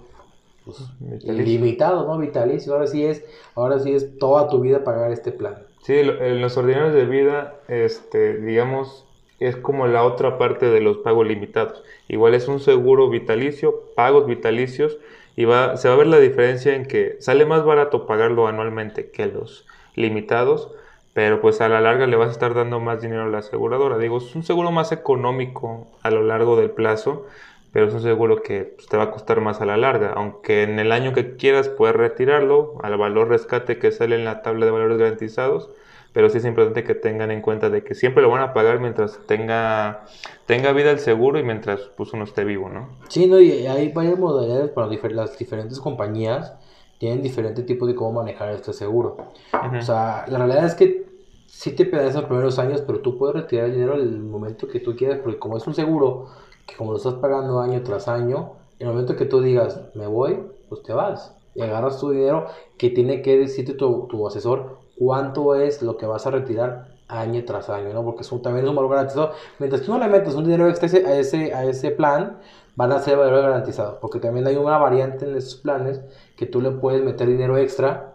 pues, 0.65 0.79
ilimitados, 1.25 2.07
¿no? 2.07 2.17
Vitalicio, 2.17 2.75
ahora 2.75 2.87
sí 2.87 3.05
es, 3.05 3.25
ahora 3.57 3.81
sí 3.81 3.93
es 3.93 4.19
toda 4.19 4.49
tu 4.49 4.61
vida 4.61 4.85
pagar 4.85 5.11
este 5.11 5.33
plan. 5.33 5.67
Sí, 5.83 5.95
en 5.95 6.41
los 6.41 6.57
ordinarios 6.57 6.95
de 6.95 7.07
vida, 7.07 7.57
este, 7.67 8.39
digamos, 8.39 9.08
es 9.41 9.57
como 9.57 9.87
la 9.87 10.05
otra 10.05 10.39
parte 10.39 10.67
de 10.67 10.81
los 10.81 10.99
pagos 10.99 11.27
limitados. 11.27 11.83
Igual 12.09 12.35
es 12.35 12.49
un 12.49 12.61
seguro 12.61 13.09
vitalicio, 13.09 13.83
pagos 13.95 14.27
vitalicios, 14.27 14.99
y 15.37 15.45
va, 15.45 15.77
se 15.77 15.89
va 15.89 15.95
a 15.95 15.99
ver 15.99 16.09
la 16.09 16.19
diferencia 16.19 16.75
en 16.75 16.87
que 16.87 17.17
sale 17.21 17.47
más 17.47 17.65
barato 17.65 18.07
pagarlo 18.07 18.49
anualmente 18.49 19.11
que 19.11 19.27
los 19.27 19.67
limitados, 19.95 20.73
pero 21.15 21.41
pues 21.41 21.61
a 21.61 21.69
la 21.69 21.81
larga 21.81 22.07
le 22.07 22.17
vas 22.17 22.29
a 22.29 22.33
estar 22.33 22.55
dando 22.55 22.81
más 22.81 23.01
dinero 23.03 23.23
a 23.25 23.29
la 23.29 23.39
aseguradora. 23.39 23.99
Digo, 23.99 24.19
es 24.19 24.35
un 24.35 24.43
seguro 24.43 24.73
más 24.73 24.93
económico 24.93 25.87
a 26.03 26.11
lo 26.11 26.23
largo 26.23 26.57
del 26.57 26.71
plazo, 26.71 27.27
pero 27.73 27.87
es 27.87 27.95
un 27.95 28.03
seguro 28.03 28.43
que 28.43 28.65
pues, 28.77 28.89
te 28.89 28.97
va 28.97 29.05
a 29.05 29.11
costar 29.11 29.41
más 29.41 29.61
a 29.61 29.67
la 29.67 29.77
larga, 29.77 30.13
aunque 30.17 30.63
en 30.63 30.79
el 30.79 30.91
año 30.93 31.13
que 31.13 31.37
quieras 31.37 31.69
puedes 31.69 31.95
retirarlo 31.95 32.75
al 32.83 32.97
valor 32.97 33.29
rescate 33.29 33.79
que 33.79 33.93
sale 33.93 34.17
en 34.17 34.25
la 34.25 34.43
tabla 34.43 34.67
de 34.67 34.73
valores 34.73 34.99
garantizados, 34.99 35.71
pero 36.19 36.31
sí 36.31 36.39
es 36.39 36.45
importante 36.47 36.83
que 36.83 36.97
tengan 36.97 37.31
en 37.31 37.41
cuenta 37.41 37.71
de 37.71 37.85
que 37.85 37.95
siempre 37.95 38.25
lo 38.25 38.29
van 38.29 38.43
a 38.43 38.53
pagar 38.53 38.81
mientras 38.81 39.21
tenga, 39.29 40.05
tenga 40.47 40.73
vida 40.73 40.91
el 40.91 40.99
seguro 40.99 41.39
y 41.39 41.45
mientras 41.45 41.81
pues, 41.97 42.13
uno 42.13 42.25
esté 42.25 42.43
vivo, 42.43 42.69
¿no? 42.69 42.89
Sí, 43.09 43.29
no, 43.29 43.39
y 43.39 43.69
hay 43.69 43.93
varias 43.93 44.19
modalidades 44.19 44.69
para 44.71 44.89
las 44.89 45.39
diferentes 45.39 45.79
compañías 45.79 46.55
tienen 46.99 47.23
diferentes 47.23 47.65
tipos 47.65 47.87
de 47.87 47.95
cómo 47.95 48.15
manejar 48.15 48.51
este 48.51 48.73
seguro. 48.73 49.17
O 49.53 49.81
sea, 49.81 50.25
la 50.27 50.39
realidad 50.39 50.67
es 50.67 50.75
que 50.75 51.07
sí 51.47 51.71
te 51.77 51.85
pedas 51.85 52.17
los 52.17 52.25
primeros 52.25 52.59
años, 52.59 52.83
pero 52.85 52.99
tú 52.99 53.17
puedes 53.17 53.37
retirar 53.37 53.67
el 53.67 53.75
dinero 53.75 53.95
en 53.95 54.01
el 54.01 54.19
momento 54.19 54.67
que 54.67 54.81
tú 54.81 54.97
quieras, 54.97 55.21
porque 55.23 55.39
como 55.39 55.57
es 55.57 55.69
un 55.69 55.75
seguro 55.77 56.31
que 56.67 56.75
como 56.75 56.91
lo 56.91 56.97
estás 56.97 57.15
pagando 57.15 57.61
año 57.61 57.81
tras 57.85 58.09
año, 58.09 58.55
en 58.81 58.89
el 58.89 58.93
momento 58.93 59.15
que 59.15 59.27
tú 59.27 59.41
digas, 59.41 59.83
me 59.95 60.09
voy, 60.09 60.41
pues 60.69 60.83
te 60.83 60.93
vas. 60.93 61.37
Y 61.55 61.61
agarras 61.61 62.01
tu 62.01 62.11
dinero 62.11 62.47
que 62.77 62.91
tiene 62.91 63.23
que 63.23 63.39
decirte 63.39 63.75
tu, 63.75 64.09
tu 64.09 64.27
asesor 64.27 64.78
cuánto 64.99 65.55
es 65.55 65.83
lo 65.83 65.97
que 65.97 66.07
vas 66.07 66.27
a 66.27 66.31
retirar 66.31 66.89
año 67.09 67.45
tras 67.45 67.71
año, 67.71 67.93
¿no? 67.93 68.05
Porque 68.05 68.23
eso 68.23 68.39
también 68.41 68.65
es 68.65 68.71
un 68.71 68.77
valor 68.77 68.91
garantizado. 68.91 69.33
Mientras 69.59 69.83
tú 69.83 69.93
no 69.93 69.99
le 69.99 70.09
metes 70.09 70.35
un 70.35 70.45
dinero 70.45 70.69
extra 70.69 70.89
a 70.89 71.15
ese, 71.15 71.55
a 71.55 71.65
ese 71.65 71.91
plan, 71.91 72.39
van 72.77 72.93
a 72.93 73.01
ser 73.01 73.17
valor 73.17 73.43
garantizado. 73.43 73.99
Porque 74.01 74.21
también 74.21 74.47
hay 74.47 74.57
una 74.57 74.79
variante 74.79 75.25
en 75.25 75.37
esos 75.37 75.57
planes 75.57 76.01
que 76.37 76.47
tú 76.47 76.61
le 76.61 76.71
puedes 76.73 77.03
meter 77.03 77.29
dinero 77.29 77.57
extra 77.57 78.15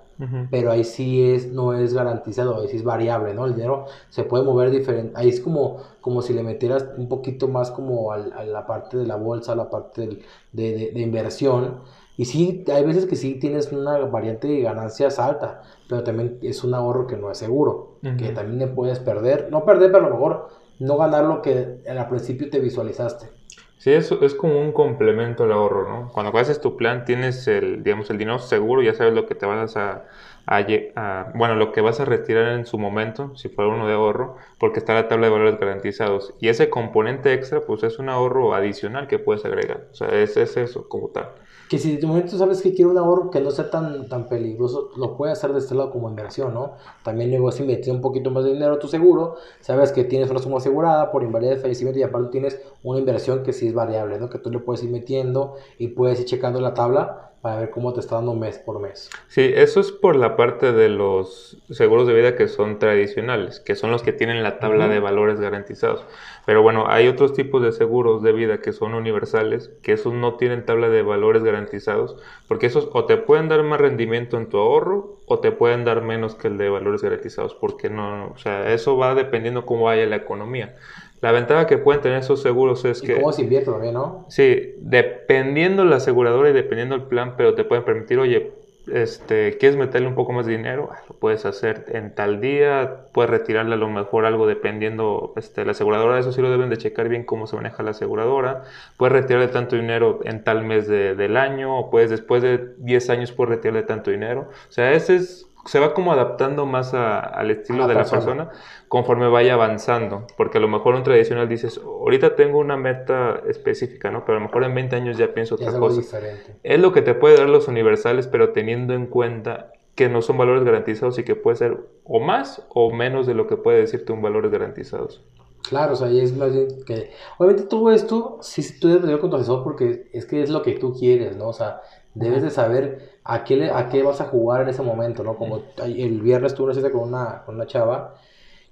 pero 0.52 0.72
ahí 0.72 0.84
sí 0.84 1.32
es, 1.32 1.52
no 1.52 1.74
es 1.74 1.94
garantizado, 1.94 2.62
ahí 2.62 2.68
sí 2.68 2.78
es 2.78 2.84
variable, 2.84 3.34
¿no? 3.34 3.46
El 3.46 3.56
dinero 3.56 3.86
se 4.10 4.24
puede 4.24 4.44
mover 4.44 4.70
diferente, 4.70 5.12
ahí 5.16 5.30
es 5.30 5.42
como, 5.42 5.78
como 6.02 6.22
si 6.22 6.34
le 6.34 6.44
metieras 6.44 6.86
un 6.98 7.08
poquito 7.10 7.48
más 7.48 7.72
como 7.72 8.12
a 8.12 8.18
la 8.18 8.66
parte 8.66 8.98
de 8.98 9.06
la 9.06 9.16
bolsa, 9.16 9.54
a 9.54 9.56
la 9.56 9.70
parte 9.70 10.22
de, 10.52 10.92
de, 10.94 11.02
inversión, 11.02 11.80
y 12.18 12.26
sí, 12.26 12.64
hay 12.72 12.86
veces 12.86 13.06
que 13.06 13.16
sí 13.16 13.36
tienes 13.36 13.72
una 13.72 13.98
variante 14.00 14.48
de 14.48 14.62
ganancias 14.62 15.18
alta, 15.20 15.64
pero 15.90 16.04
también 16.04 16.38
es 16.42 16.64
un 16.64 16.74
ahorro 16.74 17.08
que 17.08 17.18
no 17.18 17.32
es 17.32 17.38
seguro, 17.38 17.98
que 18.02 18.30
también 18.30 18.60
le 18.60 18.68
puedes 18.68 19.00
perder, 19.00 19.48
no 19.52 19.66
perder, 19.66 19.92
pero 19.92 20.06
a 20.06 20.10
lo 20.10 20.16
mejor 20.16 20.50
no 20.80 20.98
ganar 20.98 21.26
lo 21.26 21.42
que 21.42 21.80
al 21.88 22.08
principio 22.10 22.50
te 22.50 22.60
visualizaste. 22.60 23.30
Sí, 23.78 23.92
eso 23.92 24.22
es 24.22 24.34
como 24.34 24.62
un 24.62 24.72
complemento 24.72 25.44
al 25.44 25.52
ahorro, 25.52 25.90
¿no? 25.90 26.12
Cuando 26.14 26.38
haces 26.38 26.62
tu 26.62 26.78
plan 26.78 27.04
tienes 27.04 27.48
el, 27.48 27.84
digamos, 27.84 28.10
el 28.10 28.18
dinero 28.18 28.40
seguro, 28.40 28.82
ya 28.82 28.94
sabes 28.94 29.14
lo 29.14 29.26
que 29.26 29.36
te 29.36 29.46
vas 29.46 29.76
a, 29.76 30.06
a, 30.46 31.32
bueno, 31.36 31.56
lo 31.56 31.72
que 31.72 31.82
vas 31.82 32.00
a 32.00 32.06
retirar 32.06 32.54
en 32.54 32.66
su 32.66 32.78
momento, 32.78 33.36
si 33.36 33.50
fuera 33.50 33.72
uno 33.72 33.88
de 33.88 33.94
ahorro, 33.94 34.38
porque 34.60 34.80
está 34.80 34.94
la 34.94 35.08
tabla 35.08 35.28
de 35.28 35.34
valores 35.34 35.60
garantizados. 35.60 36.34
Y 36.40 36.50
ese 36.50 36.70
componente 36.70 37.34
extra, 37.34 37.62
pues 37.62 37.84
es 37.84 38.00
un 38.00 38.10
ahorro 38.10 38.54
adicional 38.54 39.08
que 39.08 39.20
puedes 39.20 39.46
agregar. 39.46 39.88
O 39.92 39.96
sea, 39.96 40.10
es, 40.10 40.38
es 40.38 40.58
eso 40.58 40.88
como 40.90 41.10
tal 41.10 41.30
que 41.74 41.80
si 41.80 41.98
de 41.98 42.06
momento 42.06 42.38
sabes 42.38 42.62
que 42.62 42.72
quiere 42.76 42.92
un 42.92 43.00
ahorro 43.00 43.32
que 43.32 43.42
no 43.42 43.50
sea 43.50 43.72
tan, 43.72 44.08
tan 44.08 44.28
peligroso, 44.28 44.92
lo 44.96 45.18
puedes 45.18 45.40
hacer 45.40 45.54
de 45.54 45.58
este 45.58 45.74
lado 45.74 45.90
como 45.90 46.08
inversión, 46.08 46.54
¿no? 46.54 46.74
También 47.04 47.32
luego 47.32 47.52
si 47.52 47.64
invertir 47.64 47.92
un 47.92 48.00
poquito 48.00 48.30
más 48.30 48.44
de 48.44 48.54
dinero 48.54 48.76
a 48.76 48.80
tu 48.80 48.88
seguro, 48.88 49.38
sabes 49.60 49.92
que 49.92 50.04
tienes 50.04 50.30
una 50.30 50.40
suma 50.40 50.58
asegurada 50.58 51.12
por 51.12 51.24
invalidez, 51.24 51.64
fallecimiento 51.64 52.00
y 52.00 52.04
aparte 52.04 52.30
tienes 52.30 52.62
una 52.84 53.00
inversión 53.00 53.42
que 53.42 53.54
sí 53.54 53.70
es 53.70 53.74
variable, 53.74 54.20
¿no? 54.20 54.30
Que 54.30 54.38
tú 54.38 54.52
le 54.52 54.60
puedes 54.60 54.84
ir 54.84 54.92
metiendo 54.92 55.56
y 55.80 55.88
puedes 55.88 56.20
ir 56.20 56.28
checando 56.28 56.62
la 56.62 56.76
tabla 56.76 57.33
para 57.44 57.60
ver 57.60 57.72
cómo 57.72 57.92
te 57.92 58.00
está 58.00 58.16
dando 58.16 58.34
mes 58.36 58.58
por 58.58 58.80
mes. 58.80 59.10
Sí, 59.28 59.52
eso 59.54 59.82
es 59.82 59.92
por 59.92 60.16
la 60.16 60.38
parte 60.38 60.72
de 60.72 60.88
los 60.88 61.58
seguros 61.70 62.08
de 62.08 62.14
vida 62.14 62.38
que 62.38 62.48
son 62.48 62.80
tradicionales, 62.80 63.60
que 63.60 63.76
son 63.76 63.92
los 63.92 64.02
que 64.02 64.14
tienen 64.14 64.44
la 64.44 64.60
tabla 64.60 64.88
de 64.88 65.02
valores 65.02 65.42
garantizados. 65.42 66.06
Pero 66.46 66.62
bueno, 66.62 66.86
hay 66.88 67.10
otros 67.10 67.34
tipos 67.34 67.62
de 67.62 67.74
seguros 67.74 68.24
de 68.24 68.32
vida 68.32 68.62
que 68.62 68.72
son 68.72 68.94
universales, 68.94 69.74
que 69.82 69.92
esos 69.92 70.14
no 70.14 70.36
tienen 70.38 70.66
tabla 70.66 70.88
de 70.88 71.02
valores 71.02 71.44
garantizados, 71.44 72.16
porque 72.48 72.68
esos 72.68 72.90
o 72.94 73.04
te 73.04 73.18
pueden 73.18 73.50
dar 73.50 73.62
más 73.64 73.82
rendimiento 73.82 74.38
en 74.38 74.48
tu 74.48 74.58
ahorro 74.58 75.18
o 75.26 75.40
te 75.40 75.52
pueden 75.52 75.84
dar 75.84 76.02
menos 76.02 76.36
que 76.36 76.48
el 76.48 76.58
de 76.58 76.70
valores 76.70 77.02
garantizados, 77.02 77.56
porque 77.56 77.90
no, 77.90 78.28
o 78.28 78.38
sea, 78.38 78.72
eso 78.72 78.96
va 78.96 79.16
dependiendo 79.16 79.66
cómo 79.66 79.84
vaya 79.84 80.06
la 80.06 80.16
economía. 80.16 80.78
La 81.24 81.32
ventaja 81.32 81.68
que 81.68 81.78
pueden 81.78 82.02
tener 82.02 82.18
esos 82.18 82.42
seguros 82.42 82.84
es 82.84 83.02
que... 83.02 83.16
¿Cómo 83.16 83.32
se 83.32 83.44
invierte 83.44 83.72
también, 83.72 83.94
no? 83.94 84.26
Sí, 84.28 84.76
dependiendo 84.80 85.86
la 85.86 85.96
aseguradora 85.96 86.50
y 86.50 86.52
dependiendo 86.54 86.96
el 86.96 87.04
plan, 87.04 87.36
pero 87.38 87.56
te 87.56 87.64
pueden 87.64 87.86
permitir, 87.86 88.20
oye, 88.20 88.52
este, 88.92 89.58
¿quieres 89.58 89.78
meterle 89.78 90.10
un 90.10 90.16
poco 90.16 90.34
más 90.34 90.48
de 90.48 90.58
dinero? 90.58 90.90
Ah, 90.92 90.98
lo 91.08 91.16
puedes 91.16 91.46
hacer 91.46 91.86
en 91.94 92.14
tal 92.14 92.42
día, 92.42 93.06
puedes 93.14 93.32
retirarle 93.32 93.76
a 93.76 93.78
lo 93.78 93.88
mejor 93.88 94.26
algo 94.26 94.48
dependiendo 94.48 95.32
este, 95.38 95.64
la 95.64 95.72
aseguradora, 95.72 96.20
eso 96.20 96.34
sí 96.34 96.42
lo 96.42 96.52
deben 96.52 96.70
de 96.70 96.76
checar 96.76 97.08
bien 97.08 97.24
cómo 97.24 97.48
se 97.48 97.56
maneja 97.56 97.84
la 97.84 97.92
aseguradora, 97.92 98.64
puedes 98.98 99.14
retirarle 99.14 99.48
tanto 99.48 99.78
dinero 99.78 100.20
en 100.26 100.44
tal 100.44 100.66
mes 100.66 100.90
del 100.90 101.38
año, 101.38 101.80
o 101.80 101.90
puedes 101.90 102.10
después 102.10 102.44
de 102.44 102.74
10 102.80 103.10
años 103.12 103.32
puedes 103.32 103.56
retirarle 103.56 103.84
tanto 103.84 104.12
dinero, 104.12 104.50
o 104.68 104.72
sea, 104.74 104.92
ese 104.92 105.16
es 105.16 105.48
se 105.66 105.80
va 105.80 105.94
como 105.94 106.12
adaptando 106.12 106.66
más 106.66 106.94
al 106.94 107.50
estilo 107.52 107.88
de 107.88 107.94
la 107.94 108.04
persona. 108.04 108.50
conforme 108.88 109.28
vaya 109.28 109.54
avanzando, 109.54 110.28
porque 110.38 110.60
a 110.60 110.62
lo 110.62 110.68
mejor 110.68 110.96
un 110.96 111.04
tradicional 111.04 111.50
dices, 111.50 111.80
ahorita 111.84 112.36
tengo 112.36 112.60
una 112.60 112.78
meta 112.78 113.42
específica, 113.48 114.12
¿no? 114.12 114.24
Pero 114.26 114.38
a 114.38 114.42
lo 114.42 114.48
mejor 114.48 114.64
en 114.66 114.76
20 114.76 114.96
años 114.96 115.18
ya 115.18 115.34
pienso 115.34 115.56
otra 115.56 115.72
cosa. 115.80 116.02
Diferente. 116.02 116.58
Es 116.62 116.80
lo 116.80 116.92
que 116.92 117.02
te 117.02 117.16
puede 117.16 117.38
dar 117.38 117.50
los 117.50 117.68
universales, 117.68 118.28
pero 118.28 118.52
teniendo 118.52 118.94
en 118.94 119.08
cuenta 119.08 119.72
que 119.96 120.10
no 120.10 120.22
son 120.22 120.38
valores 120.38 120.64
garantizados 120.64 121.18
y 121.20 121.24
que 121.24 121.36
puede 121.36 121.58
ser 121.58 121.78
o 122.04 122.20
más 122.20 122.66
o 122.70 122.92
menos 122.92 123.26
de 123.28 123.34
lo 123.34 123.48
que 123.48 123.58
puede 123.58 123.80
decirte 123.80 124.12
un 124.12 124.22
valores 124.22 124.52
garantizados. 124.52 125.24
Claro, 125.68 125.94
o 125.94 125.96
sea, 125.96 126.10
es 126.10 126.36
más 126.36 126.54
bien 126.54 126.68
que... 126.86 127.12
Obviamente 127.38 127.64
todo 127.64 127.92
esto, 127.92 128.40
sí, 128.42 128.80
tú 128.80 128.90
debes 128.90 129.04
tener 129.04 129.20
con 129.20 129.30
tu 129.30 129.38
asesor 129.38 129.64
porque 129.64 130.10
es 130.12 130.26
que 130.26 130.44
es 130.44 130.50
lo 130.50 130.62
que 130.62 130.74
tú 130.74 130.94
quieres, 130.94 131.38
¿no? 131.38 131.48
O 131.48 131.54
sea, 131.54 131.82
debes 132.14 132.44
de 132.44 132.50
saber 132.52 133.14
a 133.24 133.44
qué, 133.44 133.70
a 133.72 133.90
qué 133.90 134.04
vas 134.04 134.22
a 134.22 134.26
jugar 134.26 134.62
en 134.62 134.70
ese 134.70 134.82
momento, 134.82 135.24
¿no? 135.24 135.38
Como 135.38 135.64
el 135.84 136.22
viernes 136.22 136.54
tuve 136.54 136.66
una 136.66 136.76
cita 136.76 136.92
con 136.92 137.02
una, 137.02 137.44
con 137.46 137.56
una 137.56 137.66
chava 137.68 138.16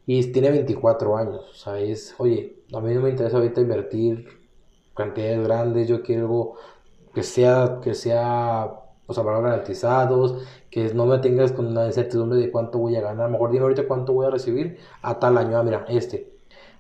y 0.06 0.32
tiene 0.32 0.52
24 0.52 1.18
años, 1.18 1.42
o 1.52 1.56
sea, 1.56 1.80
es, 1.80 2.16
oye, 2.18 2.58
a 2.74 2.80
mí 2.82 2.94
no 2.94 3.02
me 3.02 3.10
interesa 3.10 3.38
ahorita 3.38 3.62
invertir 3.62 4.28
cantidades 4.96 5.44
grandes, 5.44 5.88
yo 5.88 6.02
quiero 6.04 6.24
algo 6.24 6.56
que 7.14 7.24
sea, 7.24 7.80
que 7.84 7.94
sea, 7.94 8.72
o 9.08 9.14
sea, 9.14 9.24
valores 9.24 9.46
garantizados, 9.46 10.48
que 10.70 10.94
no 10.94 11.06
me 11.06 11.20
tengas 11.20 11.52
con 11.52 11.68
una 11.68 11.86
incertidumbre 11.86 12.40
de 12.40 12.52
cuánto 12.52 12.80
voy 12.80 12.96
a 12.96 13.02
ganar, 13.02 13.26
a 13.26 13.28
lo 13.28 13.34
mejor 13.34 13.52
dime 13.52 13.64
ahorita 13.64 13.88
cuánto 13.88 14.14
voy 14.14 14.28
a 14.28 14.32
recibir 14.32 14.80
a 15.02 15.20
tal 15.20 15.38
año, 15.38 15.58
ah, 15.58 15.64
mira, 15.64 15.86
este, 15.90 16.34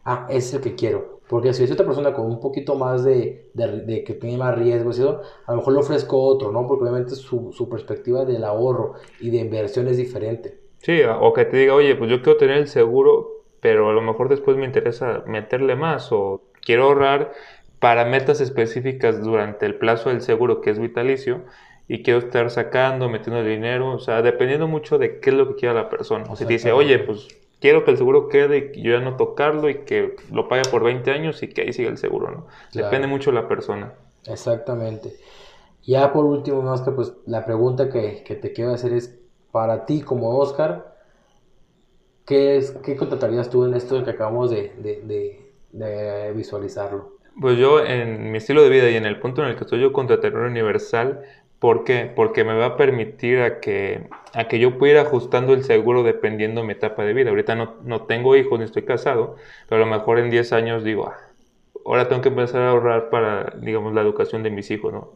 ah, 0.05 0.27
es 0.29 0.53
el 0.53 0.61
que 0.61 0.75
quiero, 0.75 1.20
porque 1.31 1.53
si 1.53 1.63
es 1.63 1.71
otra 1.71 1.85
persona 1.85 2.11
con 2.11 2.25
un 2.25 2.41
poquito 2.41 2.75
más 2.75 3.05
de, 3.05 3.51
de, 3.53 4.03
que 4.03 4.15
tiene 4.15 4.35
más 4.35 4.53
riesgo, 4.53 4.91
eso, 4.91 5.21
a 5.45 5.51
lo 5.53 5.59
mejor 5.59 5.71
le 5.71 5.79
ofrezco 5.79 6.21
otro, 6.21 6.51
¿no? 6.51 6.67
Porque 6.67 6.83
obviamente 6.83 7.15
su, 7.15 7.53
su 7.53 7.69
perspectiva 7.69 8.25
del 8.25 8.43
ahorro 8.43 8.95
y 9.21 9.29
de 9.29 9.37
inversión 9.37 9.87
es 9.87 9.95
diferente. 9.95 10.59
Sí, 10.79 10.99
o 11.05 11.31
que 11.31 11.45
te 11.45 11.55
diga, 11.55 11.73
oye, 11.73 11.95
pues 11.95 12.11
yo 12.11 12.21
quiero 12.21 12.37
tener 12.37 12.57
el 12.57 12.67
seguro, 12.67 13.45
pero 13.61 13.91
a 13.91 13.93
lo 13.93 14.01
mejor 14.01 14.27
después 14.27 14.57
me 14.57 14.65
interesa 14.65 15.23
meterle 15.25 15.77
más 15.77 16.11
o 16.11 16.41
quiero 16.65 16.83
ahorrar 16.83 17.31
para 17.79 18.03
metas 18.03 18.41
específicas 18.41 19.23
durante 19.23 19.65
el 19.65 19.75
plazo 19.75 20.09
del 20.09 20.19
seguro 20.19 20.59
que 20.59 20.71
es 20.71 20.79
vitalicio 20.79 21.45
y 21.87 22.03
quiero 22.03 22.19
estar 22.19 22.49
sacando, 22.49 23.07
metiendo 23.07 23.41
dinero, 23.41 23.93
o 23.93 23.99
sea, 23.99 24.21
dependiendo 24.21 24.67
mucho 24.67 24.97
de 24.97 25.21
qué 25.21 25.29
es 25.29 25.35
lo 25.37 25.47
que 25.47 25.55
quiera 25.55 25.75
la 25.75 25.87
persona. 25.87 26.25
O 26.27 26.35
sea, 26.35 26.45
te 26.45 26.51
dice, 26.51 26.73
oye, 26.73 26.99
pues 26.99 27.29
quiero 27.61 27.85
que 27.85 27.91
el 27.91 27.97
seguro 27.97 28.27
quede 28.27 28.71
y 28.73 28.81
yo 28.81 28.91
ya 28.91 28.99
no 28.99 29.15
tocarlo 29.15 29.69
y 29.69 29.85
que 29.85 30.15
lo 30.31 30.49
pague 30.49 30.63
por 30.69 30.83
20 30.83 31.09
años 31.11 31.41
y 31.43 31.47
que 31.47 31.61
ahí 31.61 31.71
siga 31.71 31.89
el 31.89 31.97
seguro, 31.97 32.31
¿no? 32.31 32.47
Depende 32.73 33.07
mucho 33.07 33.31
de 33.31 33.35
la 33.35 33.47
persona. 33.47 33.93
Exactamente. 34.25 35.13
Ya 35.83 36.11
por 36.11 36.25
último, 36.25 36.59
Oscar, 36.69 36.95
pues 36.95 37.13
la 37.25 37.45
pregunta 37.45 37.89
que, 37.89 38.23
te 38.41 38.51
quiero 38.51 38.73
hacer 38.73 38.93
es, 38.93 39.17
para 39.51 39.85
ti 39.85 40.01
como 40.01 40.37
Oscar, 40.37 40.95
¿qué, 42.25 42.57
es, 42.57 42.71
qué 42.83 42.95
contratarías 42.95 43.49
tú 43.49 43.65
en 43.65 43.73
esto 43.73 44.03
que 44.03 44.11
acabamos 44.11 44.51
de, 44.51 44.73
de 45.71 46.33
visualizarlo? 46.35 47.21
Pues 47.39 47.57
yo 47.57 47.83
en 47.83 48.31
mi 48.31 48.37
estilo 48.37 48.61
de 48.61 48.69
vida 48.69 48.89
y 48.89 48.95
en 48.95 49.05
el 49.05 49.19
punto 49.19 49.41
en 49.41 49.49
el 49.49 49.55
que 49.55 49.63
estoy 49.63 49.79
yo 49.79 49.93
contrataría 49.93 50.39
universal 50.39 51.21
¿Por 51.61 51.83
qué? 51.83 52.11
Porque 52.15 52.43
me 52.43 52.55
va 52.55 52.65
a 52.65 52.75
permitir 52.75 53.39
a 53.41 53.59
que, 53.59 54.09
a 54.33 54.47
que 54.47 54.57
yo 54.57 54.79
pueda 54.79 54.93
ir 54.93 54.97
ajustando 54.97 55.53
el 55.53 55.63
seguro 55.63 56.01
dependiendo 56.01 56.61
de 56.61 56.65
mi 56.65 56.73
etapa 56.73 57.03
de 57.03 57.13
vida. 57.13 57.29
Ahorita 57.29 57.53
no, 57.53 57.75
no 57.83 58.07
tengo 58.07 58.35
hijos 58.35 58.57
ni 58.57 58.65
estoy 58.65 58.81
casado, 58.81 59.35
pero 59.69 59.83
a 59.83 59.85
lo 59.85 59.91
mejor 59.91 60.17
en 60.17 60.31
10 60.31 60.53
años 60.53 60.83
digo, 60.83 61.09
ah, 61.09 61.17
ahora 61.85 62.07
tengo 62.07 62.23
que 62.23 62.29
empezar 62.29 62.63
a 62.63 62.71
ahorrar 62.71 63.11
para, 63.11 63.53
digamos, 63.61 63.93
la 63.93 64.01
educación 64.01 64.41
de 64.41 64.49
mis 64.49 64.71
hijos, 64.71 64.91
¿no? 64.91 65.11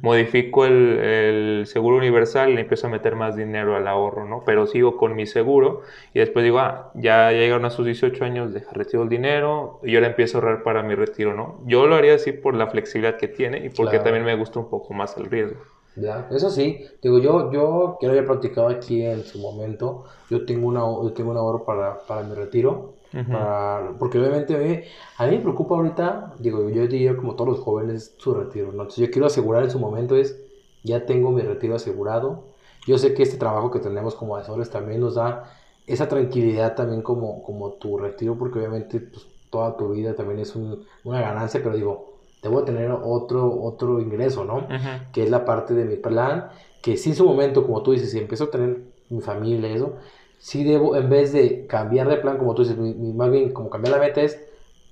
Modifico 0.00 0.64
el, 0.64 1.00
el, 1.00 1.66
seguro 1.66 1.96
universal 1.96 2.50
y 2.50 2.60
empiezo 2.60 2.86
a 2.86 2.90
meter 2.90 3.16
más 3.16 3.34
dinero 3.34 3.74
al 3.74 3.88
ahorro, 3.88 4.28
¿no? 4.28 4.44
Pero 4.46 4.68
sigo 4.68 4.96
con 4.96 5.16
mi 5.16 5.26
seguro 5.26 5.82
y 6.14 6.20
después 6.20 6.44
digo, 6.44 6.60
ah, 6.60 6.92
ya, 6.94 7.32
llegaron 7.32 7.64
a 7.64 7.70
sus 7.70 7.84
18 7.84 8.24
años, 8.24 8.54
deja 8.54 8.70
retiro 8.74 9.02
el 9.02 9.08
dinero 9.08 9.80
y 9.82 9.96
ahora 9.96 10.06
empiezo 10.06 10.38
a 10.38 10.40
ahorrar 10.40 10.62
para 10.62 10.84
mi 10.84 10.94
retiro, 10.94 11.34
¿no? 11.34 11.60
Yo 11.66 11.88
lo 11.88 11.96
haría 11.96 12.14
así 12.14 12.30
por 12.30 12.54
la 12.54 12.68
flexibilidad 12.68 13.16
que 13.16 13.26
tiene 13.26 13.66
y 13.66 13.70
porque 13.70 13.98
también 13.98 14.24
me 14.24 14.36
gusta 14.36 14.60
un 14.60 14.70
poco 14.70 14.94
más 14.94 15.16
el 15.16 15.24
riesgo. 15.24 15.79
Ya, 15.96 16.28
eso 16.30 16.50
sí, 16.50 16.84
digo, 17.02 17.18
yo, 17.18 17.50
yo 17.52 17.96
quiero 17.98 18.12
haber 18.14 18.26
platicado 18.26 18.68
aquí 18.68 19.02
en 19.02 19.24
su 19.24 19.38
momento, 19.40 20.04
yo 20.28 20.46
tengo 20.46 20.68
una, 20.68 20.80
yo 20.80 21.12
tengo 21.12 21.32
un 21.32 21.36
ahorro 21.36 21.64
para, 21.64 22.06
para 22.06 22.22
mi 22.22 22.34
retiro, 22.34 23.00
para, 23.28 23.96
porque 23.98 24.18
obviamente 24.18 24.54
a 24.54 24.58
mí, 24.58 24.80
a 25.16 25.26
mí 25.26 25.36
me 25.36 25.42
preocupa 25.42 25.74
ahorita, 25.74 26.34
digo, 26.38 26.68
yo 26.70 26.86
diría 26.86 27.16
como 27.16 27.34
todos 27.34 27.50
los 27.50 27.60
jóvenes, 27.60 28.14
su 28.18 28.34
retiro, 28.34 28.66
¿no? 28.68 28.82
Entonces 28.82 29.06
yo 29.06 29.10
quiero 29.10 29.26
asegurar 29.26 29.64
en 29.64 29.70
su 29.70 29.78
momento 29.80 30.16
es, 30.16 30.40
ya 30.84 31.04
tengo 31.06 31.32
mi 31.32 31.42
retiro 31.42 31.74
asegurado, 31.74 32.44
yo 32.86 32.96
sé 32.96 33.12
que 33.14 33.22
este 33.24 33.36
trabajo 33.36 33.70
que 33.70 33.80
tenemos 33.80 34.14
como 34.14 34.36
asesores 34.36 34.70
también 34.70 35.00
nos 35.00 35.16
da 35.16 35.52
esa 35.86 36.08
tranquilidad 36.08 36.76
también 36.76 37.02
como, 37.02 37.42
como 37.42 37.72
tu 37.74 37.98
retiro, 37.98 38.38
porque 38.38 38.60
obviamente 38.60 39.00
pues, 39.00 39.26
toda 39.50 39.76
tu 39.76 39.90
vida 39.90 40.14
también 40.14 40.38
es 40.40 40.54
un, 40.54 40.86
una 41.04 41.20
ganancia, 41.20 41.60
pero 41.62 41.74
digo, 41.76 42.19
debo 42.42 42.62
tener 42.64 42.90
otro, 42.90 43.62
otro 43.62 44.00
ingreso, 44.00 44.44
¿no? 44.44 44.66
Que 45.12 45.24
es 45.24 45.30
la 45.30 45.44
parte 45.44 45.74
de 45.74 45.84
mi 45.84 45.96
plan, 45.96 46.48
que 46.82 46.96
si 46.96 47.10
en 47.10 47.16
su 47.16 47.24
momento, 47.24 47.64
como 47.66 47.82
tú 47.82 47.92
dices, 47.92 48.10
si 48.10 48.18
empiezo 48.18 48.44
a 48.44 48.50
tener 48.50 48.78
mi 49.10 49.20
familia 49.20 49.68
eso, 49.70 49.94
sí 50.38 50.64
debo, 50.64 50.96
en 50.96 51.10
vez 51.10 51.32
de 51.32 51.66
cambiar 51.66 52.08
de 52.08 52.16
plan, 52.16 52.38
como 52.38 52.54
tú 52.54 52.62
dices, 52.62 52.78
más 52.78 53.30
bien 53.30 53.52
como 53.52 53.68
cambiar 53.68 53.96
la 53.96 54.02
meta 54.02 54.22
es, 54.22 54.40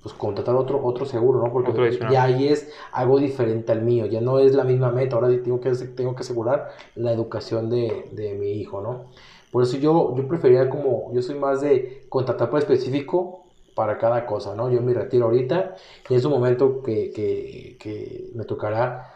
pues 0.02 0.14
contratar 0.14 0.54
otro, 0.54 0.84
otro 0.84 1.06
seguro, 1.06 1.40
¿no? 1.40 1.52
Porque 1.52 1.72
ya 2.12 2.22
ahí 2.24 2.48
es 2.48 2.70
algo 2.92 3.18
diferente 3.18 3.72
al 3.72 3.82
mío, 3.82 4.06
ya 4.06 4.20
no 4.20 4.38
es 4.38 4.54
la 4.54 4.64
misma 4.64 4.92
meta, 4.92 5.16
ahora 5.16 5.28
tengo 5.28 5.60
que, 5.60 5.70
tengo 5.70 6.14
que 6.14 6.20
asegurar 6.20 6.70
la 6.94 7.12
educación 7.12 7.68
de, 7.70 8.08
de 8.12 8.34
mi 8.34 8.52
hijo, 8.52 8.80
¿no? 8.80 9.06
Por 9.50 9.62
eso 9.62 9.78
yo, 9.78 10.14
yo 10.14 10.28
preferiría 10.28 10.68
como, 10.68 11.10
yo 11.14 11.22
soy 11.22 11.36
más 11.36 11.62
de 11.62 12.04
contratar 12.08 12.50
por 12.50 12.58
específico 12.58 13.37
para 13.78 13.96
cada 13.96 14.26
cosa, 14.26 14.56
¿no? 14.56 14.72
Yo 14.72 14.82
me 14.82 14.92
retiro 14.92 15.26
ahorita 15.26 15.76
y 16.08 16.14
en 16.14 16.20
su 16.20 16.28
momento 16.28 16.82
que, 16.82 17.12
que, 17.12 18.30
me 18.34 18.44
tocará 18.44 19.14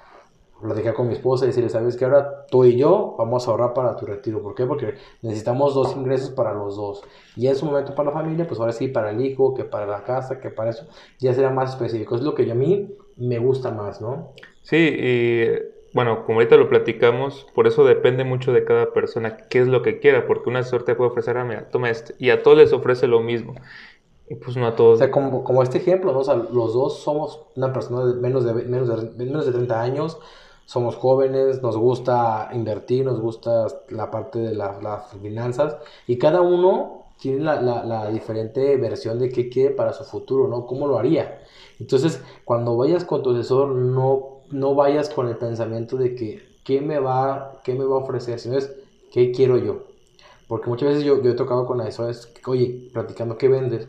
platicar 0.60 0.94
con 0.94 1.08
mi 1.08 1.14
esposa 1.14 1.44
y 1.44 1.48
decirle, 1.48 1.68
sabes 1.68 1.96
que 1.96 2.04
ahora 2.04 2.46
tú 2.46 2.64
y 2.64 2.76
yo 2.76 3.16
vamos 3.18 3.48
a 3.48 3.50
ahorrar 3.50 3.74
para 3.74 3.96
tu 3.96 4.06
retiro. 4.06 4.40
¿Por 4.40 4.54
qué? 4.54 4.64
Porque 4.64 4.94
necesitamos 5.20 5.74
dos 5.74 5.96
ingresos 5.96 6.30
para 6.30 6.54
los 6.54 6.76
dos. 6.76 7.02
Y 7.34 7.48
en 7.48 7.56
su 7.56 7.66
momento 7.66 7.92
para 7.96 8.10
la 8.10 8.14
familia, 8.14 8.46
pues 8.46 8.60
ahora 8.60 8.70
sí, 8.70 8.86
para 8.86 9.10
el 9.10 9.20
hijo, 9.20 9.52
que 9.52 9.64
para 9.64 9.84
la 9.84 10.04
casa, 10.04 10.38
que 10.38 10.50
para 10.50 10.70
eso, 10.70 10.86
ya 11.18 11.34
será 11.34 11.50
más 11.50 11.70
específico. 11.70 12.14
Es 12.14 12.22
lo 12.22 12.36
que 12.36 12.48
a 12.48 12.54
mí 12.54 12.94
me 13.16 13.40
gusta 13.40 13.72
más, 13.72 14.00
¿no? 14.00 14.34
Sí, 14.62 14.76
y 14.76 15.48
bueno, 15.92 16.24
como 16.24 16.38
ahorita 16.38 16.56
lo 16.56 16.68
platicamos, 16.68 17.46
por 17.54 17.66
eso 17.66 17.84
depende 17.84 18.24
mucho 18.24 18.52
de 18.52 18.64
cada 18.64 18.92
persona 18.92 19.36
qué 19.36 19.58
es 19.58 19.68
lo 19.68 19.82
que 19.82 19.98
quiera, 19.98 20.26
porque 20.26 20.48
una 20.48 20.60
asesor 20.60 20.84
te 20.84 20.94
puede 20.94 21.10
ofrecer, 21.10 21.36
ah, 21.36 21.44
mira, 21.44 21.68
toma 21.68 21.90
este, 21.90 22.14
y 22.18 22.30
a 22.30 22.42
todos 22.42 22.56
les 22.56 22.72
ofrece 22.72 23.06
lo 23.06 23.20
mismo. 23.20 23.54
Y 24.32 24.36
pues 24.36 24.56
no 24.56 24.66
a 24.66 24.74
todos. 24.74 24.94
O 24.94 24.96
sea, 24.96 25.10
como, 25.10 25.44
como 25.44 25.62
este 25.62 25.76
ejemplo, 25.76 26.10
¿no? 26.10 26.20
O 26.20 26.24
sea, 26.24 26.36
los 26.36 26.72
dos 26.72 27.00
somos 27.00 27.40
una 27.54 27.70
persona 27.70 28.06
de 28.06 28.14
menos 28.14 28.44
de, 28.44 28.54
menos 28.54 28.88
de, 28.88 29.26
menos 29.26 29.44
de 29.44 29.52
30 29.52 29.82
años, 29.82 30.18
somos 30.64 30.96
jóvenes, 30.96 31.60
nos 31.60 31.76
gusta 31.76 32.48
invertir, 32.54 33.04
nos 33.04 33.20
gusta 33.20 33.66
la 33.90 34.10
parte 34.10 34.38
de 34.38 34.54
las 34.54 35.12
finanzas, 35.20 35.76
y 36.06 36.16
cada 36.16 36.40
uno 36.40 37.08
tiene 37.20 37.44
la, 37.44 37.60
la, 37.60 37.84
la, 37.84 38.08
diferente 38.08 38.74
versión 38.78 39.18
de 39.18 39.28
qué 39.28 39.50
quiere 39.50 39.74
para 39.74 39.92
su 39.92 40.04
futuro, 40.04 40.48
¿no? 40.48 40.64
¿Cómo 40.66 40.86
lo 40.86 40.98
haría? 40.98 41.42
Entonces, 41.78 42.22
cuando 42.46 42.74
vayas 42.74 43.04
con 43.04 43.22
tu 43.22 43.32
asesor, 43.32 43.68
no, 43.68 44.44
no 44.50 44.74
vayas 44.74 45.10
con 45.10 45.28
el 45.28 45.36
pensamiento 45.36 45.98
de 45.98 46.14
que, 46.14 46.40
¿qué 46.64 46.80
me 46.80 46.98
va, 46.98 47.60
qué 47.64 47.74
me 47.74 47.84
va 47.84 47.96
a 47.96 47.98
ofrecer? 47.98 48.38
Sino 48.38 48.56
es, 48.56 48.74
¿qué 49.12 49.30
quiero 49.30 49.58
yo? 49.58 49.82
Porque 50.48 50.70
muchas 50.70 50.88
veces 50.88 51.04
yo, 51.04 51.22
yo 51.22 51.32
he 51.32 51.34
tocado 51.34 51.66
con 51.66 51.82
asesores, 51.82 52.32
oye, 52.46 52.88
platicando, 52.94 53.36
¿qué 53.36 53.48
vendes? 53.48 53.88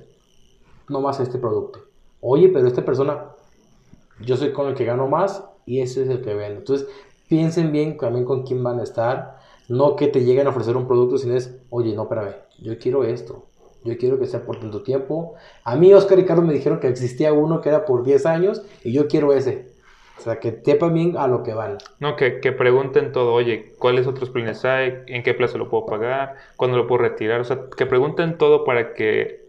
No 0.94 1.02
más 1.02 1.20
este 1.20 1.38
producto. 1.38 1.80
Oye, 2.22 2.48
pero 2.48 2.68
esta 2.68 2.86
persona, 2.86 3.32
yo 4.22 4.38
soy 4.38 4.54
con 4.54 4.68
el 4.68 4.76
que 4.76 4.86
gano 4.86 5.08
más 5.08 5.44
y 5.66 5.82
ese 5.82 6.04
es 6.04 6.10
el 6.10 6.22
que 6.22 6.34
vendo. 6.34 6.60
Entonces, 6.60 6.88
piensen 7.28 7.74
bien 7.74 7.98
también 7.98 8.24
con 8.24 8.44
quién 8.44 8.64
van 8.64 8.80
a 8.80 8.84
estar. 8.84 9.40
No 9.68 9.96
que 9.98 10.08
te 10.08 10.24
lleguen 10.24 10.48
a 10.48 10.52
ofrecer 10.52 10.78
un 10.78 10.88
producto, 10.88 11.18
sino 11.18 11.36
es, 11.36 11.60
oye, 11.70 11.94
no, 11.94 12.04
espérame, 12.04 12.36
yo 12.60 12.78
quiero 12.78 13.04
esto. 13.04 13.48
Yo 13.84 13.98
quiero 13.98 14.18
que 14.18 14.28
sea 14.28 14.46
por 14.46 14.60
tanto 14.60 14.82
tiempo. 14.82 15.36
A 15.66 15.76
mí, 15.76 15.94
Oscar 15.94 16.18
y 16.20 16.26
Carlos 16.26 16.46
me 16.46 16.54
dijeron 16.54 16.80
que 16.80 16.88
existía 16.88 17.34
uno 17.34 17.60
que 17.60 17.68
era 17.68 17.84
por 17.84 18.04
10 18.04 18.26
años 18.26 18.62
y 18.84 18.94
yo 18.94 19.08
quiero 19.10 19.34
ese. 19.34 19.74
O 20.18 20.22
sea, 20.22 20.40
que 20.40 20.62
sepan 20.64 20.94
bien 20.94 21.18
a 21.18 21.28
lo 21.28 21.44
que 21.44 21.54
van. 21.54 21.80
No, 22.00 22.16
que, 22.16 22.40
que, 22.40 22.54
pregunten 22.54 23.12
todo, 23.12 23.34
oye, 23.34 23.74
¿cuáles 23.80 24.08
otros 24.08 24.30
planes 24.30 24.64
hay? 24.64 24.94
¿En 25.08 25.24
qué 25.24 25.34
plazo 25.34 25.58
lo 25.58 25.70
puedo 25.70 25.86
pagar? 25.86 26.36
¿Cuándo 26.56 26.78
lo 26.78 26.88
puedo 26.88 27.02
retirar? 27.02 27.42
O 27.42 27.44
sea, 27.44 27.66
que 27.76 27.86
pregunten 27.86 28.38
todo 28.38 28.64
para 28.64 28.94
que 28.94 29.43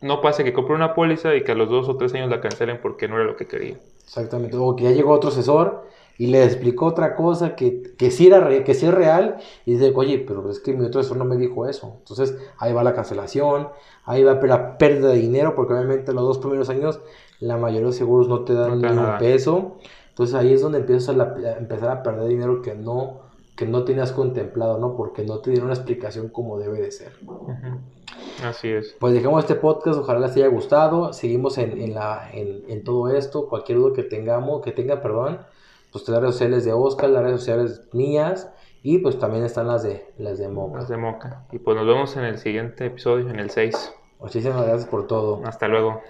no 0.00 0.20
pase 0.20 0.44
que 0.44 0.52
compre 0.52 0.74
una 0.74 0.94
póliza 0.94 1.34
y 1.34 1.44
que 1.44 1.52
a 1.52 1.54
los 1.54 1.68
dos 1.68 1.88
o 1.88 1.96
tres 1.96 2.14
años 2.14 2.30
la 2.30 2.40
cancelen 2.40 2.78
porque 2.80 3.08
no 3.08 3.16
era 3.16 3.24
lo 3.24 3.36
que 3.36 3.46
quería. 3.46 3.76
Exactamente, 4.04 4.56
o 4.56 4.74
que 4.74 4.84
ya 4.84 4.90
llegó 4.90 5.12
otro 5.12 5.30
asesor 5.30 5.84
y 6.18 6.26
le 6.26 6.44
explicó 6.44 6.86
otra 6.86 7.16
cosa 7.16 7.56
que, 7.56 7.94
que 7.96 8.10
sí 8.10 8.26
era 8.26 8.46
que 8.62 8.74
sí 8.74 8.86
es 8.86 8.92
real 8.92 9.38
y 9.64 9.72
dice, 9.72 9.92
oye, 9.94 10.18
pero 10.18 10.50
es 10.50 10.60
que 10.60 10.74
mi 10.74 10.84
otro 10.84 11.00
asesor 11.00 11.16
no 11.16 11.24
me 11.24 11.36
dijo 11.36 11.66
eso. 11.66 11.96
Entonces 11.98 12.36
ahí 12.58 12.72
va 12.72 12.84
la 12.84 12.94
cancelación, 12.94 13.68
ahí 14.04 14.22
va 14.22 14.34
la 14.34 14.76
pérdida 14.76 15.08
de 15.08 15.16
dinero, 15.16 15.54
porque 15.54 15.72
obviamente 15.72 16.12
los 16.12 16.24
dos 16.24 16.38
primeros 16.38 16.68
años 16.68 17.00
la 17.40 17.56
mayoría 17.56 17.86
de 17.86 17.94
seguros 17.94 18.28
no 18.28 18.40
te 18.40 18.52
dan 18.52 18.80
ni 18.80 18.88
un 18.88 19.18
peso. 19.18 19.78
Entonces 20.10 20.34
ahí 20.34 20.52
es 20.52 20.60
donde 20.60 20.80
empiezas 20.80 21.16
a, 21.16 21.56
empezar 21.58 21.88
a 21.88 22.02
perder 22.02 22.28
dinero 22.28 22.60
que 22.60 22.74
no, 22.74 23.20
que 23.56 23.64
no 23.64 23.84
tenías 23.84 24.12
contemplado, 24.12 24.78
¿no? 24.78 24.96
Porque 24.96 25.24
no 25.24 25.38
te 25.38 25.50
dieron 25.50 25.68
una 25.68 25.74
explicación 25.74 26.28
como 26.28 26.58
debe 26.58 26.82
de 26.82 26.90
ser. 26.90 27.12
Así 28.44 28.68
es. 28.68 28.96
Pues 28.98 29.12
dejemos 29.12 29.44
este 29.44 29.54
podcast, 29.54 29.98
ojalá 29.98 30.20
les 30.20 30.36
haya 30.36 30.48
gustado. 30.48 31.12
Seguimos 31.12 31.58
en, 31.58 31.80
en 31.80 31.94
la, 31.94 32.30
en, 32.32 32.64
en, 32.68 32.84
todo 32.84 33.08
esto. 33.08 33.48
Cualquier 33.48 33.78
duda 33.78 33.94
que 33.94 34.02
tengamos, 34.02 34.62
que 34.62 34.72
tenga, 34.72 35.02
perdón, 35.02 35.40
pues 35.92 36.08
las 36.08 36.20
redes 36.20 36.34
sociales 36.34 36.64
de 36.64 36.72
Oscar, 36.72 37.10
las 37.10 37.22
redes 37.22 37.40
sociales 37.40 37.82
mías. 37.92 38.50
Y 38.82 38.98
pues 38.98 39.18
también 39.18 39.44
están 39.44 39.68
las 39.68 39.82
de 39.82 40.06
las 40.16 40.38
de 40.38 40.48
Moca. 40.48 40.78
Las 40.78 40.88
de 40.88 40.96
Moca. 40.96 41.44
Y 41.52 41.58
pues 41.58 41.76
nos 41.76 41.86
vemos 41.86 42.16
en 42.16 42.24
el 42.24 42.38
siguiente 42.38 42.86
episodio, 42.86 43.28
en 43.28 43.38
el 43.38 43.50
6. 43.50 43.94
Muchísimas 44.20 44.66
gracias 44.66 44.88
por 44.88 45.06
todo. 45.06 45.42
Hasta 45.44 45.68
luego. 45.68 46.00